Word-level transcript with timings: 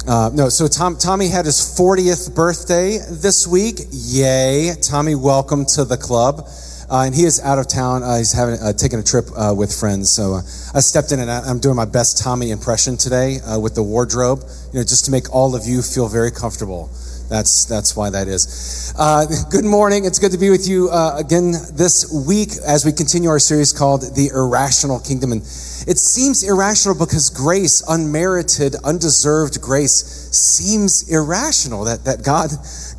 Uh, 0.07 0.31
no, 0.33 0.47
so 0.47 0.69
Tom, 0.69 0.97
Tommy 0.97 1.27
had 1.27 1.43
his 1.43 1.59
40th 1.59 2.33
birthday 2.33 2.99
this 3.09 3.45
week. 3.45 3.81
Yay. 3.91 4.73
Tommy, 4.81 5.15
welcome 5.15 5.65
to 5.75 5.83
the 5.83 5.97
club. 5.97 6.47
Uh, 6.89 7.03
and 7.05 7.13
he 7.13 7.25
is 7.25 7.41
out 7.41 7.59
of 7.59 7.67
town. 7.67 8.01
Uh, 8.01 8.17
he's 8.17 8.31
having 8.31 8.55
uh, 8.61 8.71
taking 8.71 8.99
a 8.99 9.03
trip 9.03 9.25
uh, 9.35 9.53
with 9.55 9.77
friends. 9.77 10.09
So 10.09 10.35
uh, 10.35 10.41
I 10.73 10.79
stepped 10.79 11.11
in 11.11 11.19
and 11.19 11.29
I'm 11.29 11.59
doing 11.59 11.75
my 11.75 11.85
best 11.85 12.17
Tommy 12.17 12.51
impression 12.51 12.95
today 12.95 13.39
uh, 13.41 13.59
with 13.59 13.75
the 13.75 13.83
wardrobe, 13.83 14.43
you 14.71 14.79
know, 14.79 14.83
just 14.83 15.05
to 15.05 15.11
make 15.11 15.33
all 15.33 15.55
of 15.55 15.65
you 15.65 15.81
feel 15.81 16.07
very 16.07 16.31
comfortable. 16.31 16.89
That's 17.29 17.65
that's 17.65 17.95
why 17.95 18.09
that 18.09 18.29
is. 18.29 18.93
Uh, 18.97 19.25
good 19.49 19.65
morning. 19.65 20.05
It's 20.05 20.17
good 20.17 20.31
to 20.31 20.37
be 20.37 20.49
with 20.49 20.67
you 20.67 20.89
uh, 20.89 21.17
again 21.17 21.51
this 21.73 22.09
week 22.25 22.51
as 22.65 22.85
we 22.85 22.93
continue 22.93 23.29
our 23.29 23.39
series 23.39 23.73
called 23.73 24.01
"The 24.15 24.29
Irrational 24.33 25.01
Kingdom." 25.01 25.33
And 25.33 25.41
it 25.41 25.97
seems 25.97 26.43
irrational 26.43 26.97
because 26.97 27.29
grace, 27.29 27.83
unmerited, 27.87 28.75
undeserved 28.83 29.59
grace, 29.59 30.29
seems 30.31 31.11
irrational. 31.11 31.83
That 31.83 32.05
that 32.05 32.23
God 32.23 32.51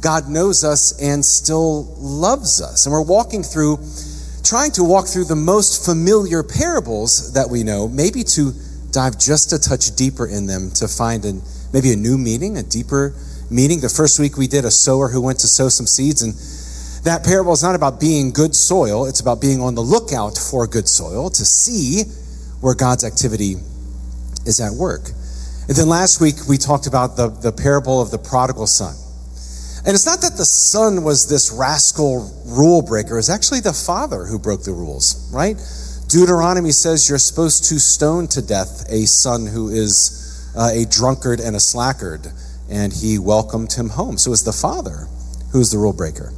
God 0.03 0.29
knows 0.29 0.63
us 0.63 1.01
and 1.01 1.25
still 1.25 1.95
loves 1.97 2.61
us. 2.61 2.85
And 2.85 2.93
we're 2.93 3.01
walking 3.01 3.43
through, 3.43 3.79
trying 4.45 4.73
to 4.73 4.85
walk 4.85 5.07
through 5.07 5.25
the 5.25 5.37
most 5.37 5.87
familiar 5.87 6.43
parables 6.43 7.33
that 7.33 7.49
we 7.49 7.65
know, 7.65 7.89
maybe 7.89 8.25
to 8.25 8.53
dive 8.91 9.19
just 9.19 9.55
a 9.55 9.59
touch 9.59 9.97
deeper 9.97 10.27
in 10.27 10.47
them 10.47 10.71
to 10.73 10.87
find 10.87 11.25
an, 11.25 11.41
maybe 11.73 11.93
a 11.93 11.97
new 11.97 12.19
meaning, 12.19 12.59
a 12.59 12.63
deeper 12.63 13.15
meaning. 13.51 13.81
The 13.81 13.89
first 13.89 14.19
week 14.19 14.37
we 14.37 14.47
did 14.47 14.65
a 14.65 14.71
sower 14.71 15.09
who 15.09 15.21
went 15.21 15.39
to 15.41 15.47
sow 15.47 15.69
some 15.69 15.87
seeds, 15.87 16.23
and 16.23 16.35
that 17.05 17.25
parable 17.25 17.53
is 17.53 17.63
not 17.63 17.75
about 17.75 18.01
being 18.01 18.33
good 18.33 18.55
soil, 18.55 19.07
it's 19.07 19.21
about 19.21 19.41
being 19.41 19.61
on 19.61 19.75
the 19.75 19.81
lookout 19.81 20.37
for 20.37 20.67
good 20.67 20.89
soil 20.89 21.31
to 21.31 21.45
see 21.45 22.03
where 22.61 22.75
God's 22.75 23.05
activity 23.05 23.57
is 24.47 24.61
at 24.61 24.73
work. 24.73 25.11
And 25.69 25.77
then 25.77 25.89
last 25.89 26.21
week 26.21 26.49
we 26.49 26.57
talked 26.57 26.87
about 26.87 27.17
the, 27.17 27.29
the 27.29 27.53
parable 27.53 28.01
of 28.01 28.11
the 28.11 28.19
prodigal 28.19 28.67
son. 28.67 28.95
And 29.87 29.95
it's 29.95 30.07
not 30.07 30.21
that 30.23 30.37
the 30.37 30.45
son 30.45 31.05
was 31.05 31.29
this 31.29 31.53
rascal 31.53 32.31
rule 32.47 32.83
breaker, 32.83 33.19
it's 33.19 33.31
actually 33.31 33.61
the 33.61 33.73
father 33.73 34.25
who 34.25 34.39
broke 34.39 34.65
the 34.65 34.73
rules, 34.73 35.31
right? 35.33 35.57
Deuteronomy 36.09 36.73
says 36.73 37.09
you're 37.09 37.19
supposed 37.19 37.65
to 37.69 37.79
stone 37.79 38.27
to 38.29 38.41
death 38.41 38.87
a 38.89 39.07
son 39.07 39.47
who 39.47 39.69
is 39.69 40.53
uh, 40.57 40.71
a 40.73 40.87
drunkard 40.87 41.39
and 41.39 41.55
a 41.55 41.61
slackard, 41.61 42.27
and 42.71 42.93
he 42.93 43.19
welcomed 43.19 43.73
him 43.73 43.91
home. 43.91 44.19
So 44.19 44.33
it's 44.33 44.43
the 44.43 44.53
father 44.53 45.09
who's 45.53 45.71
the 45.71 45.79
rule 45.79 45.93
breaker. 45.93 46.33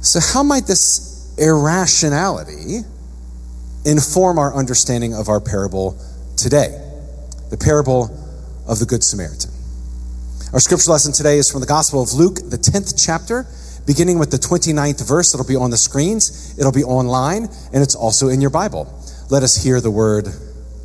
So, 0.00 0.20
how 0.20 0.42
might 0.42 0.66
this 0.66 1.34
irrationality 1.36 2.82
inform 3.84 4.38
our 4.38 4.54
understanding 4.54 5.14
of 5.14 5.28
our 5.28 5.40
parable 5.40 5.98
today? 6.36 6.80
The 7.50 7.56
parable 7.56 8.04
of 8.68 8.78
the 8.78 8.86
Good 8.86 9.02
Samaritan. 9.02 9.50
Our 10.52 10.60
scripture 10.60 10.92
lesson 10.92 11.12
today 11.12 11.38
is 11.38 11.50
from 11.50 11.60
the 11.60 11.66
Gospel 11.66 12.02
of 12.02 12.12
Luke, 12.12 12.36
the 12.36 12.56
10th 12.56 12.94
chapter, 13.04 13.46
beginning 13.84 14.18
with 14.18 14.30
the 14.30 14.36
29th 14.36 15.06
verse. 15.06 15.34
It'll 15.34 15.46
be 15.46 15.56
on 15.56 15.70
the 15.70 15.76
screens, 15.76 16.56
it'll 16.58 16.72
be 16.72 16.84
online, 16.84 17.48
and 17.72 17.82
it's 17.82 17.94
also 17.94 18.28
in 18.28 18.40
your 18.40 18.50
Bible. 18.50 18.86
Let 19.28 19.42
us 19.42 19.62
hear 19.62 19.80
the 19.80 19.90
word 19.90 20.28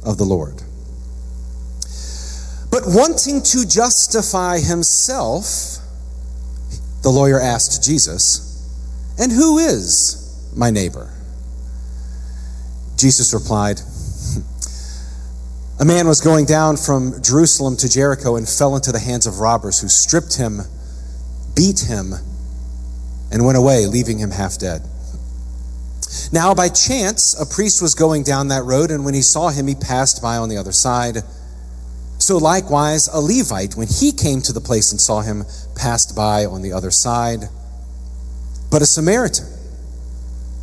of 0.04 0.18
the 0.18 0.26
Lord. 0.26 0.64
But 2.82 2.96
wanting 2.96 3.44
to 3.44 3.68
justify 3.68 4.58
himself, 4.58 5.78
the 7.04 7.10
lawyer 7.10 7.40
asked 7.40 7.84
Jesus, 7.84 8.68
And 9.20 9.32
who 9.32 9.60
is 9.60 10.52
my 10.56 10.72
neighbor? 10.72 11.14
Jesus 12.98 13.34
replied, 13.34 13.82
a 15.80 15.86
man 15.86 16.08
was 16.08 16.22
going 16.22 16.46
down 16.46 16.78
from 16.78 17.24
Jerusalem 17.24 17.76
to 17.78 17.90
Jericho 17.90 18.36
and 18.36 18.48
fell 18.48 18.76
into 18.76 18.92
the 18.92 19.00
hands 19.00 19.26
of 19.26 19.40
robbers 19.40 19.82
who 19.82 19.88
stripped 19.88 20.38
him, 20.38 20.62
beat 21.56 21.80
him, 21.80 22.14
and 23.32 23.44
went 23.44 23.58
away, 23.58 23.88
leaving 23.88 24.20
him 24.20 24.30
half 24.30 24.60
dead. 24.60 24.84
Now, 26.32 26.54
by 26.54 26.70
chance, 26.70 27.40
a 27.40 27.48
priest 27.48 27.82
was 27.82 27.96
going 27.96 28.22
down 28.22 28.50
that 28.50 28.64
road, 28.64 28.92
and 28.92 29.04
when 29.04 29.16
he 29.16 29.24
saw 29.24 29.50
him, 29.50 29.66
he 29.66 29.74
passed 29.74 30.22
by 30.22 30.38
on 30.38 30.50
the 30.50 30.58
other 30.58 30.72
side. 30.72 31.24
So, 32.32 32.38
likewise, 32.38 33.10
a 33.10 33.20
Levite, 33.20 33.76
when 33.76 33.90
he 33.90 34.14
came 34.14 34.42
to 34.44 34.54
the 34.54 34.62
place 34.62 34.94
and 34.94 35.02
saw 35.02 35.20
him, 35.20 35.44
passed 35.76 36.16
by 36.16 36.46
on 36.46 36.62
the 36.62 36.72
other 36.72 36.90
side. 36.90 37.50
But 38.72 38.82
a 38.82 38.86
Samaritan, 38.86 39.48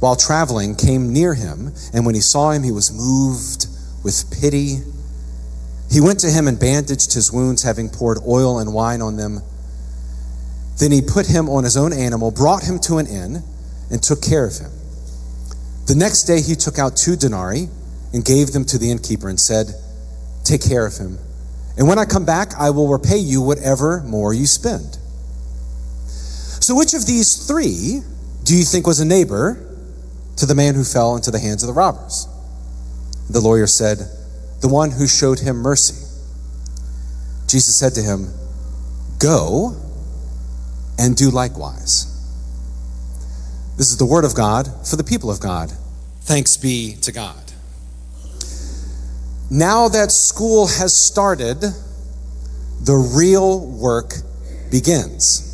while 0.01 0.17
traveling, 0.17 0.77
came 0.77 1.13
near 1.13 1.35
him, 1.35 1.75
and 1.93 2.07
when 2.07 2.15
he 2.15 2.23
saw 2.23 2.53
him, 2.53 2.63
he 2.63 2.73
was 2.73 2.91
moved 2.91 3.67
with 4.03 4.33
pity 4.41 4.79
he 5.91 6.01
went 6.01 6.21
to 6.21 6.31
him 6.31 6.49
and 6.49 6.59
bandaged 6.59 7.13
his 7.13 7.31
wounds, 7.31 7.65
having 7.65 7.91
poured 7.91 8.17
oil 8.27 8.59
and 8.59 8.73
wine 8.73 9.03
on 9.03 9.17
them. 9.17 9.43
Then 10.79 10.91
he 10.91 11.03
put 11.03 11.27
him 11.27 11.51
on 11.51 11.65
his 11.65 11.77
own 11.77 11.93
animal, 11.93 12.31
brought 12.31 12.63
him 12.63 12.79
to 12.81 12.97
an 12.97 13.07
inn, 13.07 13.43
and 13.91 14.03
took 14.03 14.23
care 14.23 14.47
of 14.47 14.57
him. 14.57 14.71
The 15.87 15.95
next 15.95 16.25
day 16.25 16.41
he 16.41 16.55
took 16.55 16.79
out 16.79 16.97
two 16.97 17.15
denarii 17.15 17.69
and 18.15 18.25
gave 18.25 18.53
them 18.53 18.65
to 18.67 18.79
the 18.79 18.91
innkeeper 18.91 19.29
and 19.29 19.39
said, 19.39 19.75
Take 20.45 20.63
care 20.63 20.87
of 20.87 20.97
him. 20.97 21.19
And 21.79 21.89
when 21.89 21.99
I 21.99 22.05
come 22.05 22.27
back, 22.27 22.55
I 22.59 22.71
will 22.71 22.89
repay 22.89 23.19
you 23.19 23.41
whatever 23.41 24.03
more 24.03 24.35
you 24.35 24.47
spend. 24.47 24.99
So, 26.61 26.75
which 26.75 26.93
of 26.93 27.07
these 27.07 27.47
three 27.47 28.03
do 28.43 28.57
you 28.57 28.65
think 28.65 28.87
was 28.87 29.01
a 29.01 29.05
neighbor 29.05 29.65
to 30.37 30.45
the 30.45 30.55
man 30.55 30.75
who 30.75 30.85
fell 30.85 31.17
into 31.17 31.31
the 31.31 31.39
hands 31.39 31.63
of 31.63 31.69
the 31.69 31.73
robbers? 31.73 32.27
The 33.31 33.41
lawyer 33.41 33.67
said, 33.67 33.99
the 34.61 34.69
one 34.69 34.91
who 34.91 35.07
showed 35.07 35.39
him 35.39 35.57
mercy. 35.57 36.05
Jesus 37.47 37.77
said 37.77 37.95
to 37.95 38.03
him, 38.03 38.33
Go 39.19 39.77
and 40.99 41.17
do 41.17 41.31
likewise. 41.31 42.07
This 43.77 43.91
is 43.91 43.99
the 43.99 44.05
word 44.05 44.25
of 44.25 44.35
God 44.35 44.69
for 44.87 44.97
the 44.97 45.05
people 45.05 45.31
of 45.31 45.39
God. 45.39 45.73
Thanks 46.23 46.57
be 46.57 46.97
to 47.03 47.13
God. 47.13 47.53
Now 49.51 49.89
that 49.89 50.13
school 50.13 50.67
has 50.67 50.95
started, 50.95 51.61
the 52.83 53.13
real 53.17 53.67
work 53.67 54.13
begins. 54.71 55.45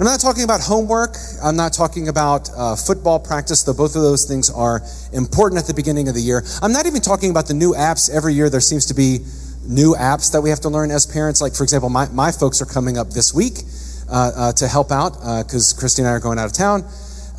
I'm 0.00 0.06
not 0.06 0.18
talking 0.18 0.42
about 0.42 0.60
homework. 0.60 1.14
I'm 1.40 1.54
not 1.54 1.72
talking 1.72 2.08
about 2.08 2.50
uh, 2.56 2.74
football 2.74 3.20
practice, 3.20 3.62
though 3.62 3.74
both 3.74 3.94
of 3.94 4.02
those 4.02 4.24
things 4.24 4.50
are 4.50 4.82
important 5.12 5.60
at 5.60 5.68
the 5.68 5.74
beginning 5.74 6.08
of 6.08 6.14
the 6.14 6.20
year. 6.20 6.42
I'm 6.60 6.72
not 6.72 6.86
even 6.86 7.02
talking 7.02 7.30
about 7.30 7.46
the 7.46 7.54
new 7.54 7.72
apps. 7.72 8.10
Every 8.10 8.34
year 8.34 8.50
there 8.50 8.60
seems 8.60 8.86
to 8.86 8.94
be 8.94 9.18
new 9.64 9.94
apps 9.94 10.32
that 10.32 10.40
we 10.40 10.50
have 10.50 10.60
to 10.60 10.68
learn 10.68 10.90
as 10.90 11.06
parents. 11.06 11.40
Like, 11.40 11.54
for 11.54 11.62
example, 11.62 11.88
my, 11.88 12.08
my 12.08 12.32
folks 12.32 12.60
are 12.60 12.66
coming 12.66 12.98
up 12.98 13.10
this 13.10 13.32
week 13.32 13.58
uh, 14.10 14.32
uh, 14.34 14.52
to 14.54 14.66
help 14.66 14.90
out 14.90 15.12
because 15.44 15.72
uh, 15.72 15.78
Christy 15.78 16.02
and 16.02 16.08
I 16.08 16.12
are 16.12 16.20
going 16.20 16.38
out 16.38 16.46
of 16.46 16.52
town. 16.52 16.82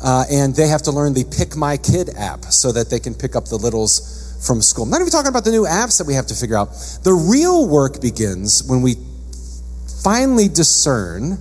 Uh, 0.02 0.24
and 0.30 0.54
they 0.54 0.68
have 0.68 0.82
to 0.82 0.90
learn 0.90 1.12
the 1.12 1.24
PikMyKid 1.24 2.18
app 2.18 2.46
so 2.46 2.72
that 2.72 2.88
they 2.88 2.98
can 2.98 3.14
pick 3.14 3.36
up 3.36 3.46
the 3.46 3.56
littles 3.56 4.22
from 4.46 4.60
school. 4.60 4.84
I'm 4.84 4.90
not 4.90 5.00
even 5.00 5.10
talking 5.10 5.28
about 5.28 5.44
the 5.44 5.50
new 5.50 5.64
apps 5.64 5.98
that 5.98 6.06
we 6.06 6.14
have 6.14 6.26
to 6.26 6.34
figure 6.34 6.56
out. 6.56 6.70
The 7.04 7.12
real 7.12 7.68
work 7.68 8.00
begins 8.00 8.64
when 8.64 8.82
we 8.82 8.96
finally 10.02 10.48
discern 10.48 11.38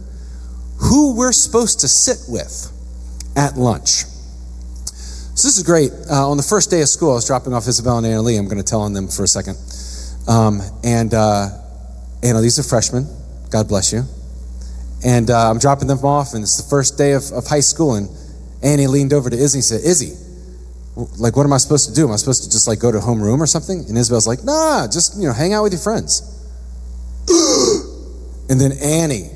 who 0.78 1.16
we're 1.16 1.32
supposed 1.32 1.82
to 1.82 1.88
sit 1.88 2.18
with 2.28 2.72
at 3.36 3.58
lunch. 3.58 4.06
So 5.34 5.48
this 5.48 5.58
is 5.58 5.64
great. 5.64 5.92
Uh, 6.10 6.30
on 6.30 6.38
the 6.38 6.44
first 6.44 6.70
day 6.70 6.82
of 6.82 6.90
school, 6.90 7.12
I 7.12 7.16
was 7.16 7.26
dropping 7.26 7.54
off 7.54 7.68
Isabel 7.68 7.98
and 7.98 8.06
Anna 8.06 8.22
Lee. 8.22 8.38
I'm 8.38 8.46
going 8.46 8.58
to 8.58 8.64
tell 8.64 8.82
on 8.82 8.94
them 8.94 9.08
for 9.08 9.24
a 9.24 9.28
second. 9.28 9.58
Um, 10.28 10.62
and 10.84 11.14
uh, 11.14 11.50
Anna 12.22 12.40
Lee's 12.40 12.60
a 12.60 12.64
freshman. 12.64 13.08
God 13.50 13.68
bless 13.68 13.92
you. 13.92 14.04
And 15.04 15.32
uh, 15.32 15.50
I'm 15.50 15.58
dropping 15.58 15.88
them 15.88 16.06
off, 16.06 16.34
and 16.36 16.44
it's 16.44 16.62
the 16.62 16.70
first 16.70 16.98
day 16.98 17.14
of, 17.14 17.24
of 17.32 17.48
high 17.48 17.62
school. 17.62 17.96
And 17.96 18.10
Annie 18.62 18.88
leaned 18.88 19.14
over 19.14 19.30
to 19.30 19.36
Izzy 19.36 19.58
and 19.60 19.64
said, 19.64 19.82
Izzy, 19.84 20.16
like, 20.96 21.36
what 21.38 21.46
am 21.46 21.54
I 21.54 21.58
supposed 21.58 21.88
to 21.90 21.96
do? 21.96 22.08
Am 22.08 22.12
I 22.12 22.18
supposed 22.18 22.44
to 22.44 22.50
just 22.50 22.68
like 22.68 22.80
go 22.80 22.92
to 22.92 23.00
homeroom 23.00 23.40
or 23.40 23.48
something? 23.48 23.86
And 23.88 23.98
Isabel's 23.98 24.28
like, 24.28 24.44
nah, 24.44 24.88
just, 24.88 25.20
you 25.20 25.28
know, 25.28 25.34
hang 25.34 25.54
out 25.54 25.64
with 25.64 25.74
your 25.74 25.82
friends. 25.82 26.22
and 28.50 28.60
then 28.60 28.74
Annie 28.74 29.32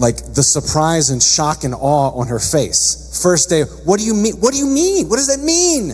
like 0.00 0.16
the 0.32 0.42
surprise 0.42 1.10
and 1.10 1.22
shock 1.22 1.62
and 1.62 1.74
awe 1.74 2.10
on 2.16 2.28
her 2.28 2.38
face. 2.38 3.20
First 3.22 3.50
day, 3.50 3.62
what 3.84 4.00
do 4.00 4.06
you 4.06 4.14
mean? 4.14 4.34
What 4.40 4.52
do 4.52 4.58
you 4.58 4.66
mean? 4.66 5.08
What 5.10 5.16
does 5.16 5.28
that 5.28 5.44
mean? 5.44 5.92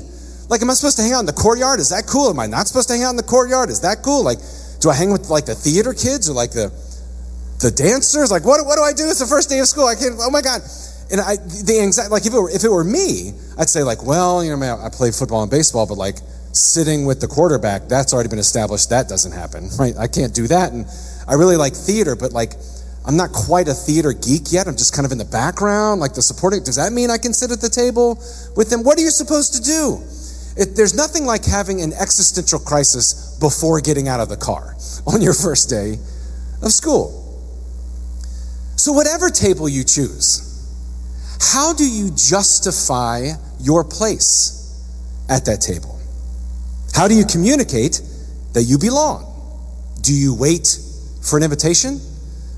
Like, 0.49 0.63
am 0.63 0.71
I 0.71 0.75
supposed 0.75 0.97
to 0.99 1.03
hang 1.03 1.13
out 1.13 1.21
in 1.21 1.27
the 1.27 1.35
courtyard? 1.35 1.81
Is 1.81 1.91
that 1.91 2.07
cool? 2.07 2.31
Am 2.31 2.39
I 2.39 2.47
not 2.47 2.69
supposed 2.69 2.87
to 2.89 2.95
hang 2.95 3.03
out 3.03 3.11
in 3.11 3.17
the 3.17 3.27
courtyard? 3.27 3.69
Is 3.69 3.81
that 3.81 4.03
cool? 4.05 4.23
Like, 4.23 4.39
do 4.81 4.91
I 4.91 4.95
hang 4.95 5.11
with 5.11 5.29
like 5.29 5.45
the 5.45 5.57
theater 5.57 5.93
kids 5.93 6.31
or 6.31 6.35
like 6.35 6.53
the 6.53 6.71
the 7.59 7.73
dancers? 7.73 8.31
Like, 8.31 8.45
what, 8.45 8.65
what 8.65 8.77
do 8.77 8.83
I 8.83 8.93
do? 8.93 9.11
It's 9.11 9.19
the 9.19 9.27
first 9.27 9.51
day 9.51 9.59
of 9.59 9.67
school. 9.67 9.87
I 9.87 9.97
can't, 9.97 10.15
oh 10.21 10.31
my 10.31 10.41
God. 10.41 10.63
And 11.11 11.21
I, 11.21 11.37
the 11.37 11.79
anxiety, 11.81 12.11
like 12.11 12.27
if 12.27 12.35
it 12.35 12.39
were, 12.39 12.51
if 12.51 12.65
it 12.65 12.71
were 12.71 12.85
me, 12.85 13.33
I'd 13.59 13.69
say 13.69 13.83
like, 13.83 14.05
well, 14.05 14.43
you 14.43 14.55
know, 14.57 14.79
I 14.83 14.89
play 14.91 15.13
football 15.13 15.43
and 15.43 15.51
baseball, 15.51 15.87
but 15.87 15.97
like 15.99 16.17
sitting 16.53 17.07
with 17.07 17.21
the 17.21 17.29
quarterback, 17.29 17.89
that's 17.89 18.13
already 18.13 18.29
been 18.29 18.41
established. 18.41 18.91
That 18.91 19.09
doesn't 19.09 19.33
happen, 19.33 19.69
right? 19.79 19.95
I 19.97 20.09
can't 20.09 20.35
do 20.35 20.47
that. 20.49 20.73
And 20.73 20.87
I 21.29 21.35
really 21.35 21.57
like 21.57 21.75
theater, 21.75 22.17
but 22.17 22.33
like, 22.33 22.55
I'm 23.07 23.17
not 23.17 23.31
quite 23.31 23.69
a 23.69 23.75
theater 23.75 24.13
geek 24.13 24.51
yet. 24.51 24.67
I'm 24.67 24.77
just 24.77 24.93
kind 24.93 25.07
of 25.07 25.13
in 25.13 25.19
the 25.19 25.25
background, 25.25 26.01
like 26.01 26.15
the 26.15 26.23
supporting. 26.23 26.65
Does 26.65 26.75
that 26.75 26.93
mean 26.93 27.09
I 27.11 27.19
can 27.19 27.33
sit 27.33 27.53
at 27.53 27.61
the 27.61 27.69
table 27.69 28.17
with 28.57 28.69
them? 28.69 28.83
What 28.83 28.99
are 28.99 29.03
you 29.03 29.11
supposed 29.11 29.55
to 29.55 29.63
do? 29.63 30.03
It, 30.57 30.75
there's 30.75 30.95
nothing 30.95 31.25
like 31.25 31.45
having 31.45 31.83
an 31.83 31.93
existential 31.93 32.59
crisis 32.59 33.39
before 33.39 33.81
getting 33.81 34.09
out 34.09 34.21
of 34.21 34.29
the 34.29 34.37
car 34.37 34.75
on 35.07 35.23
your 35.23 35.35
first 35.35 35.71
day 35.71 35.99
of 36.63 36.73
school. 36.73 37.23
So, 38.77 38.93
whatever 38.93 39.31
table 39.31 39.69
you 39.69 39.85
choose, 39.85 40.56
how 41.41 41.73
do 41.73 41.89
you 41.89 42.11
justify 42.11 43.31
your 43.61 43.85
place 43.85 44.57
at 45.29 45.45
that 45.47 45.61
table? 45.61 45.99
How 46.95 47.09
do 47.09 47.15
you 47.15 47.25
communicate 47.25 48.01
that 48.55 48.63
you 48.63 48.79
belong? 48.79 49.33
Do 50.01 50.15
you 50.15 50.35
wait 50.35 50.79
for 51.23 51.37
an 51.37 51.43
invitation? 51.43 52.01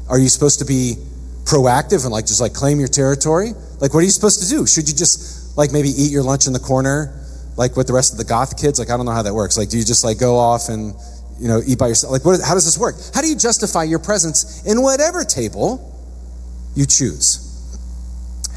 Are 0.09 0.19
you 0.19 0.29
supposed 0.29 0.61
to 0.61 0.65
be 0.65 0.97
proactive 1.45 2.05
and 2.05 2.13
like 2.13 2.27
just 2.27 2.41
like 2.41 2.55
claim 2.55 2.79
your 2.79 2.89
territory? 2.89 3.53
Like, 3.81 3.95
what 3.95 4.01
are 4.01 4.05
you 4.05 4.11
supposed 4.11 4.43
to 4.43 4.49
do? 4.49 4.67
Should 4.67 4.89
you 4.89 4.95
just 4.95 5.57
like 5.57 5.73
maybe 5.73 5.89
eat 5.89 6.13
your 6.13 6.23
lunch 6.23 6.47
in 6.47 6.53
the 6.53 6.59
corner, 6.59 7.15
like 7.57 7.77
with 7.77 7.87
the 7.87 7.93
rest 7.93 8.13
of 8.13 8.19
the 8.19 8.25
goth 8.25 8.61
kids? 8.61 8.79
Like, 8.79 8.91
I 8.91 8.97
don't 8.97 9.07
know 9.07 9.13
how 9.13 9.23
that 9.23 9.35
works. 9.35 9.57
Like, 9.57 9.71
do 9.71 9.79
you 9.79 9.85
just 9.85 10.05
like 10.05 10.19
go 10.19 10.37
off 10.37 10.69
and 10.69 10.95
you 11.41 11.49
know 11.49 11.61
eat 11.67 11.79
by 11.79 11.89
yourself? 11.89 12.13
Like, 12.13 12.25
what, 12.25 12.41
how 12.41 12.55
does 12.55 12.65
this 12.65 12.79
work? 12.79 12.97
How 13.15 13.23
do 13.23 13.29
you 13.29 13.37
justify 13.37 13.85
your 13.85 13.99
presence 13.99 14.65
in 14.67 14.83
whatever 14.83 15.25
table 15.25 15.95
you 16.75 16.87
choose? 16.87 17.48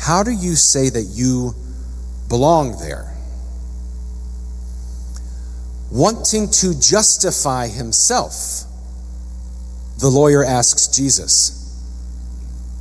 How 0.02 0.24
do 0.24 0.32
you 0.32 0.56
say 0.56 0.90
that 0.90 1.04
you 1.04 1.56
belong 2.28 2.80
there? 2.80 3.14
Wanting 5.92 6.50
to 6.50 6.80
justify 6.80 7.68
himself 7.68 8.66
the 10.02 10.10
lawyer 10.10 10.44
asks 10.44 10.88
Jesus, 10.88 11.78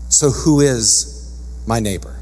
So 0.08 0.31
who 0.31 0.61
is 0.61 1.38
my 1.67 1.78
neighbor? 1.78 2.17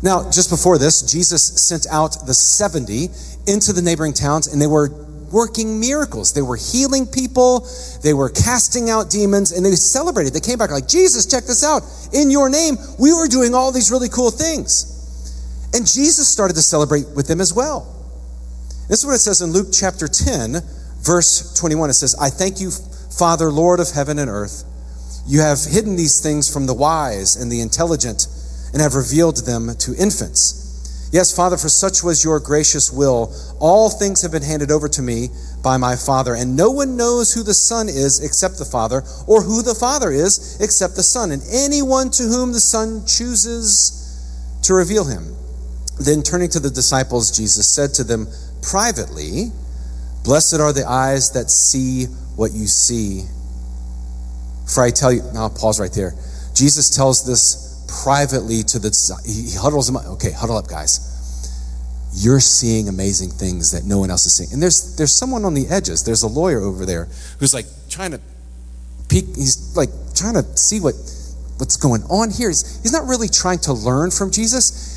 Now, 0.00 0.30
just 0.30 0.48
before 0.48 0.78
this, 0.78 1.02
Jesus 1.02 1.44
sent 1.60 1.88
out 1.90 2.26
the 2.26 2.34
70 2.34 3.08
into 3.48 3.72
the 3.72 3.82
neighboring 3.82 4.12
towns, 4.12 4.46
and 4.46 4.62
they 4.62 4.68
were 4.68 4.90
working 5.32 5.80
miracles. 5.80 6.32
They 6.32 6.42
were 6.42 6.56
healing 6.56 7.06
people, 7.06 7.66
they 8.02 8.14
were 8.14 8.28
casting 8.30 8.90
out 8.90 9.10
demons, 9.10 9.52
and 9.52 9.64
they 9.64 9.72
celebrated. 9.72 10.32
They 10.32 10.40
came 10.40 10.58
back 10.58 10.70
like, 10.70 10.88
Jesus, 10.88 11.26
check 11.26 11.44
this 11.44 11.64
out. 11.64 11.82
In 12.12 12.30
your 12.30 12.48
name, 12.48 12.76
we 12.98 13.12
were 13.12 13.28
doing 13.28 13.54
all 13.54 13.72
these 13.72 13.90
really 13.90 14.08
cool 14.08 14.30
things. 14.30 14.94
And 15.74 15.86
Jesus 15.86 16.28
started 16.28 16.54
to 16.54 16.62
celebrate 16.62 17.06
with 17.14 17.26
them 17.28 17.40
as 17.40 17.52
well. 17.52 17.94
This 18.88 19.00
is 19.00 19.06
what 19.06 19.14
it 19.14 19.18
says 19.18 19.42
in 19.42 19.52
Luke 19.52 19.68
chapter 19.72 20.08
10, 20.08 20.62
verse 21.02 21.54
21. 21.58 21.90
It 21.90 21.94
says, 21.94 22.16
I 22.18 22.30
thank 22.30 22.60
you 22.60 22.70
Father, 23.18 23.50
Lord 23.50 23.80
of 23.80 23.90
heaven 23.90 24.20
and 24.20 24.30
earth, 24.30 24.62
you 25.26 25.40
have 25.40 25.58
hidden 25.64 25.96
these 25.96 26.20
things 26.20 26.48
from 26.52 26.66
the 26.66 26.74
wise 26.74 27.34
and 27.34 27.50
the 27.50 27.60
intelligent 27.60 28.28
and 28.72 28.80
have 28.80 28.94
revealed 28.94 29.44
them 29.44 29.74
to 29.80 29.94
infants. 29.96 30.67
Yes, 31.10 31.34
Father, 31.34 31.56
for 31.56 31.70
such 31.70 32.02
was 32.02 32.22
your 32.22 32.38
gracious 32.38 32.92
will. 32.92 33.34
All 33.60 33.88
things 33.88 34.20
have 34.22 34.32
been 34.32 34.42
handed 34.42 34.70
over 34.70 34.88
to 34.88 35.02
me 35.02 35.28
by 35.62 35.78
my 35.78 35.96
Father, 35.96 36.34
and 36.34 36.54
no 36.54 36.70
one 36.70 36.96
knows 36.96 37.32
who 37.32 37.42
the 37.42 37.54
Son 37.54 37.88
is 37.88 38.22
except 38.22 38.58
the 38.58 38.64
Father, 38.66 39.02
or 39.26 39.42
who 39.42 39.62
the 39.62 39.74
Father 39.74 40.10
is 40.10 40.60
except 40.60 40.96
the 40.96 41.02
Son, 41.02 41.32
and 41.32 41.42
anyone 41.50 42.10
to 42.10 42.24
whom 42.24 42.52
the 42.52 42.60
Son 42.60 43.06
chooses 43.06 43.98
to 44.62 44.74
reveal 44.74 45.04
him. 45.04 45.34
Then 45.98 46.22
turning 46.22 46.50
to 46.50 46.60
the 46.60 46.70
disciples, 46.70 47.36
Jesus 47.36 47.66
said 47.66 47.94
to 47.94 48.04
them 48.04 48.28
privately, 48.62 49.50
Blessed 50.24 50.60
are 50.60 50.74
the 50.74 50.86
eyes 50.86 51.32
that 51.32 51.50
see 51.50 52.04
what 52.36 52.52
you 52.52 52.66
see. 52.66 53.22
For 54.66 54.82
I 54.82 54.90
tell 54.90 55.12
you, 55.12 55.22
now 55.32 55.48
pause 55.48 55.80
right 55.80 55.92
there. 55.92 56.14
Jesus 56.54 56.90
tells 56.90 57.24
this 57.24 57.67
privately 57.88 58.62
to 58.62 58.78
the, 58.78 58.90
he 59.26 59.56
huddles 59.56 59.94
up. 59.94 60.04
Okay, 60.06 60.30
huddle 60.30 60.56
up, 60.56 60.68
guys. 60.68 61.04
You're 62.14 62.40
seeing 62.40 62.88
amazing 62.88 63.30
things 63.30 63.72
that 63.72 63.84
no 63.84 63.98
one 63.98 64.10
else 64.10 64.26
is 64.26 64.34
seeing. 64.36 64.52
And 64.52 64.62
there's, 64.62 64.96
there's 64.96 65.12
someone 65.12 65.44
on 65.44 65.54
the 65.54 65.68
edges. 65.68 66.04
There's 66.04 66.22
a 66.22 66.28
lawyer 66.28 66.60
over 66.60 66.86
there 66.86 67.08
who's 67.38 67.54
like 67.54 67.66
trying 67.88 68.12
to 68.12 68.20
peek. 69.08 69.26
He's 69.26 69.76
like 69.76 69.90
trying 70.14 70.34
to 70.34 70.44
see 70.56 70.80
what, 70.80 70.94
what's 71.58 71.76
going 71.76 72.02
on 72.04 72.30
here. 72.30 72.48
He's, 72.48 72.82
he's 72.82 72.92
not 72.92 73.06
really 73.06 73.28
trying 73.28 73.58
to 73.60 73.72
learn 73.72 74.10
from 74.10 74.30
Jesus 74.30 74.96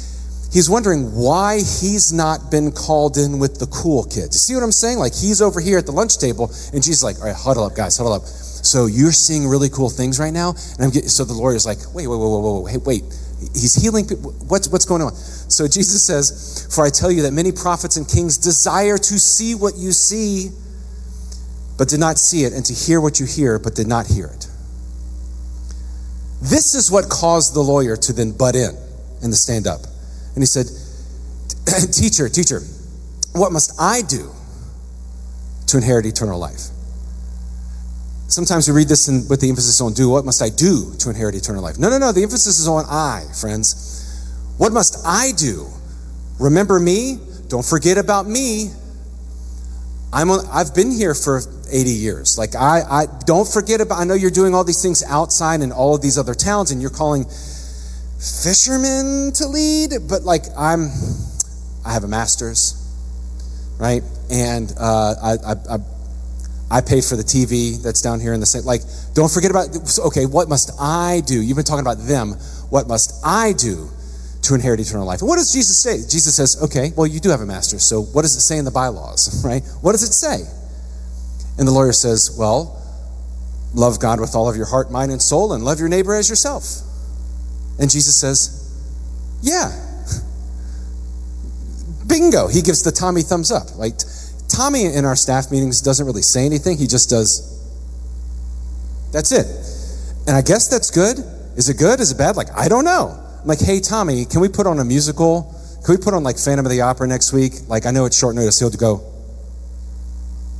he's 0.51 0.69
wondering 0.69 1.15
why 1.15 1.57
he's 1.57 2.11
not 2.11 2.51
been 2.51 2.71
called 2.71 3.17
in 3.17 3.39
with 3.39 3.59
the 3.59 3.67
cool 3.67 4.03
kids. 4.03 4.39
See 4.39 4.53
what 4.53 4.63
I'm 4.63 4.71
saying? 4.71 4.99
Like 4.99 5.15
he's 5.15 5.41
over 5.41 5.59
here 5.59 5.77
at 5.77 5.85
the 5.85 5.91
lunch 5.91 6.17
table, 6.17 6.51
and 6.73 6.83
she's 6.83 7.03
like, 7.03 7.19
"All 7.19 7.25
right, 7.25 7.35
huddle 7.35 7.63
up, 7.63 7.75
guys, 7.75 7.97
huddle 7.97 8.13
up." 8.13 8.23
So 8.61 8.85
you're 8.85 9.11
seeing 9.11 9.47
really 9.47 9.69
cool 9.69 9.89
things 9.89 10.19
right 10.19 10.33
now, 10.33 10.49
and 10.51 10.81
I'm 10.81 10.91
getting. 10.91 11.09
So 11.09 11.23
the 11.23 11.33
lawyer's 11.33 11.65
like, 11.65 11.79
"Wait, 11.93 12.07
wait, 12.07 12.17
wait, 12.17 12.29
wait, 12.29 12.41
wait, 12.41 12.63
wait, 12.63 12.85
wait." 12.85 13.03
He's 13.53 13.73
healing 13.75 14.07
people. 14.07 14.31
What's 14.47 14.67
what's 14.67 14.85
going 14.85 15.01
on? 15.01 15.15
So 15.15 15.67
Jesus 15.67 16.03
says, 16.03 16.67
"For 16.69 16.85
I 16.85 16.89
tell 16.89 17.11
you 17.11 17.23
that 17.23 17.33
many 17.33 17.51
prophets 17.51 17.97
and 17.97 18.07
kings 18.07 18.37
desire 18.37 18.97
to 18.97 19.19
see 19.19 19.55
what 19.55 19.77
you 19.77 19.91
see, 19.91 20.51
but 21.77 21.89
did 21.89 21.99
not 21.99 22.19
see 22.19 22.43
it, 22.43 22.53
and 22.53 22.65
to 22.65 22.73
hear 22.73 23.01
what 23.01 23.19
you 23.19 23.25
hear, 23.25 23.57
but 23.57 23.75
did 23.75 23.87
not 23.87 24.07
hear 24.07 24.27
it." 24.27 24.47
This 26.41 26.73
is 26.73 26.89
what 26.89 27.07
caused 27.07 27.53
the 27.53 27.61
lawyer 27.61 27.95
to 27.95 28.13
then 28.13 28.31
butt 28.31 28.55
in 28.55 28.75
and 29.21 29.31
to 29.31 29.37
stand 29.37 29.67
up. 29.67 29.81
And 30.33 30.41
he 30.41 30.47
said, 30.47 30.65
Teacher, 31.93 32.27
teacher, 32.29 32.61
what 33.33 33.51
must 33.51 33.79
I 33.79 34.01
do 34.01 34.31
to 35.67 35.77
inherit 35.77 36.05
eternal 36.05 36.39
life? 36.39 36.61
Sometimes 38.31 38.69
we 38.69 38.73
read 38.73 38.87
this 38.87 39.09
in, 39.09 39.27
with 39.27 39.41
the 39.41 39.49
emphasis 39.49 39.81
on 39.81 39.91
do. 39.91 40.09
What 40.09 40.23
must 40.23 40.41
I 40.41 40.47
do 40.47 40.93
to 40.99 41.09
inherit 41.09 41.35
eternal 41.35 41.61
life? 41.61 41.77
No, 41.77 41.89
no, 41.89 41.97
no. 41.97 42.13
The 42.13 42.23
emphasis 42.23 42.59
is 42.59 42.67
on 42.67 42.85
I, 42.87 43.25
friends. 43.39 44.55
What 44.57 44.71
must 44.71 45.05
I 45.05 45.33
do? 45.35 45.67
Remember 46.39 46.79
me. 46.79 47.19
Don't 47.49 47.65
forget 47.65 47.97
about 47.97 48.27
me. 48.27 48.71
I'm 50.13 50.31
on, 50.31 50.45
I've 50.49 50.73
been 50.73 50.91
here 50.91 51.13
for 51.13 51.41
80 51.69 51.91
years. 51.91 52.37
Like 52.37 52.55
I, 52.55 52.83
I 52.89 53.05
don't 53.25 53.47
forget 53.47 53.81
about. 53.81 53.99
I 53.99 54.05
know 54.05 54.13
you're 54.13 54.31
doing 54.31 54.55
all 54.55 54.63
these 54.63 54.81
things 54.81 55.03
outside 55.03 55.59
in 55.59 55.73
all 55.73 55.95
of 55.95 56.01
these 56.01 56.17
other 56.17 56.33
towns, 56.33 56.71
and 56.71 56.81
you're 56.81 56.89
calling 56.89 57.25
fishermen 57.25 59.33
to 59.33 59.47
lead, 59.47 60.07
but 60.07 60.23
like 60.23 60.45
I'm, 60.57 60.89
I 61.85 61.91
have 61.91 62.05
a 62.05 62.07
master's, 62.07 62.77
right? 63.77 64.03
And 64.29 64.73
uh, 64.79 65.15
I, 65.21 65.31
I, 65.31 65.75
I, 65.75 65.77
I 66.71 66.81
pay 66.81 67.01
for 67.01 67.15
the 67.15 67.23
TV 67.23 67.81
that's 67.83 68.01
down 68.01 68.19
here 68.19 68.33
in 68.33 68.39
the 68.39 68.45
same. 68.45 68.63
Like, 68.63 68.81
don't 69.13 69.31
forget 69.31 69.51
about. 69.51 69.67
Okay, 70.07 70.25
what 70.25 70.47
must 70.47 70.71
I 70.79 71.21
do? 71.25 71.41
You've 71.41 71.57
been 71.57 71.65
talking 71.65 71.85
about 71.85 71.99
them. 71.99 72.31
What 72.69 72.87
must 72.87 73.21
I 73.25 73.53
do 73.53 73.89
to 74.43 74.55
inherit 74.55 74.79
eternal 74.79 75.05
life? 75.05 75.21
What 75.21 75.35
does 75.35 75.51
Jesus 75.51 75.77
say? 75.77 75.97
Jesus 75.97 76.35
says, 76.35 76.61
okay, 76.63 76.91
well, 76.95 77.05
you 77.05 77.19
do 77.19 77.29
have 77.29 77.41
a 77.41 77.45
master. 77.45 77.79
So 77.79 78.01
what 78.01 78.23
does 78.23 78.35
it 78.35 78.41
say 78.41 78.57
in 78.57 78.65
the 78.65 78.71
bylaws, 78.71 79.43
right? 79.45 79.61
What 79.81 79.91
does 79.91 80.03
it 80.03 80.13
say? 80.13 80.43
And 81.59 81.67
the 81.67 81.71
lawyer 81.71 81.91
says, 81.91 82.35
well, 82.37 82.81
love 83.73 83.99
God 83.99 84.19
with 84.19 84.35
all 84.35 84.49
of 84.49 84.55
your 84.55 84.65
heart, 84.65 84.91
mind, 84.91 85.11
and 85.11 85.21
soul, 85.21 85.53
and 85.53 85.63
love 85.63 85.79
your 85.79 85.89
neighbor 85.89 86.15
as 86.15 86.29
yourself. 86.29 86.63
And 87.79 87.89
Jesus 87.89 88.15
says, 88.15 88.57
Yeah. 89.41 89.71
Bingo. 92.07 92.47
He 92.47 92.61
gives 92.61 92.83
the 92.83 92.91
Tommy 92.91 93.21
thumbs 93.21 93.51
up. 93.51 93.75
Like, 93.77 93.93
Tommy 94.51 94.85
in 94.85 95.05
our 95.05 95.15
staff 95.15 95.51
meetings 95.51 95.81
doesn't 95.81 96.05
really 96.05 96.21
say 96.21 96.45
anything, 96.45 96.77
he 96.77 96.87
just 96.87 97.09
does. 97.09 97.47
That's 99.11 99.31
it. 99.31 99.47
And 100.27 100.35
I 100.35 100.41
guess 100.41 100.67
that's 100.67 100.91
good. 100.91 101.19
Is 101.55 101.69
it 101.69 101.77
good? 101.77 101.99
Is 101.99 102.11
it 102.11 102.17
bad? 102.17 102.35
Like, 102.35 102.47
I 102.55 102.67
don't 102.67 102.85
know. 102.85 103.17
I'm 103.41 103.47
like, 103.47 103.59
hey, 103.59 103.79
Tommy, 103.79 104.25
can 104.25 104.41
we 104.41 104.49
put 104.49 104.67
on 104.67 104.79
a 104.79 104.85
musical? 104.85 105.53
Can 105.85 105.95
we 105.95 106.01
put 106.01 106.13
on 106.13 106.23
like 106.23 106.37
Phantom 106.37 106.65
of 106.65 106.71
the 106.71 106.81
Opera 106.81 107.07
next 107.07 107.33
week? 107.33 107.53
Like, 107.67 107.85
I 107.85 107.91
know 107.91 108.05
it's 108.05 108.17
short 108.17 108.35
notice. 108.35 108.59
He'll 108.59 108.69
go, 108.69 109.01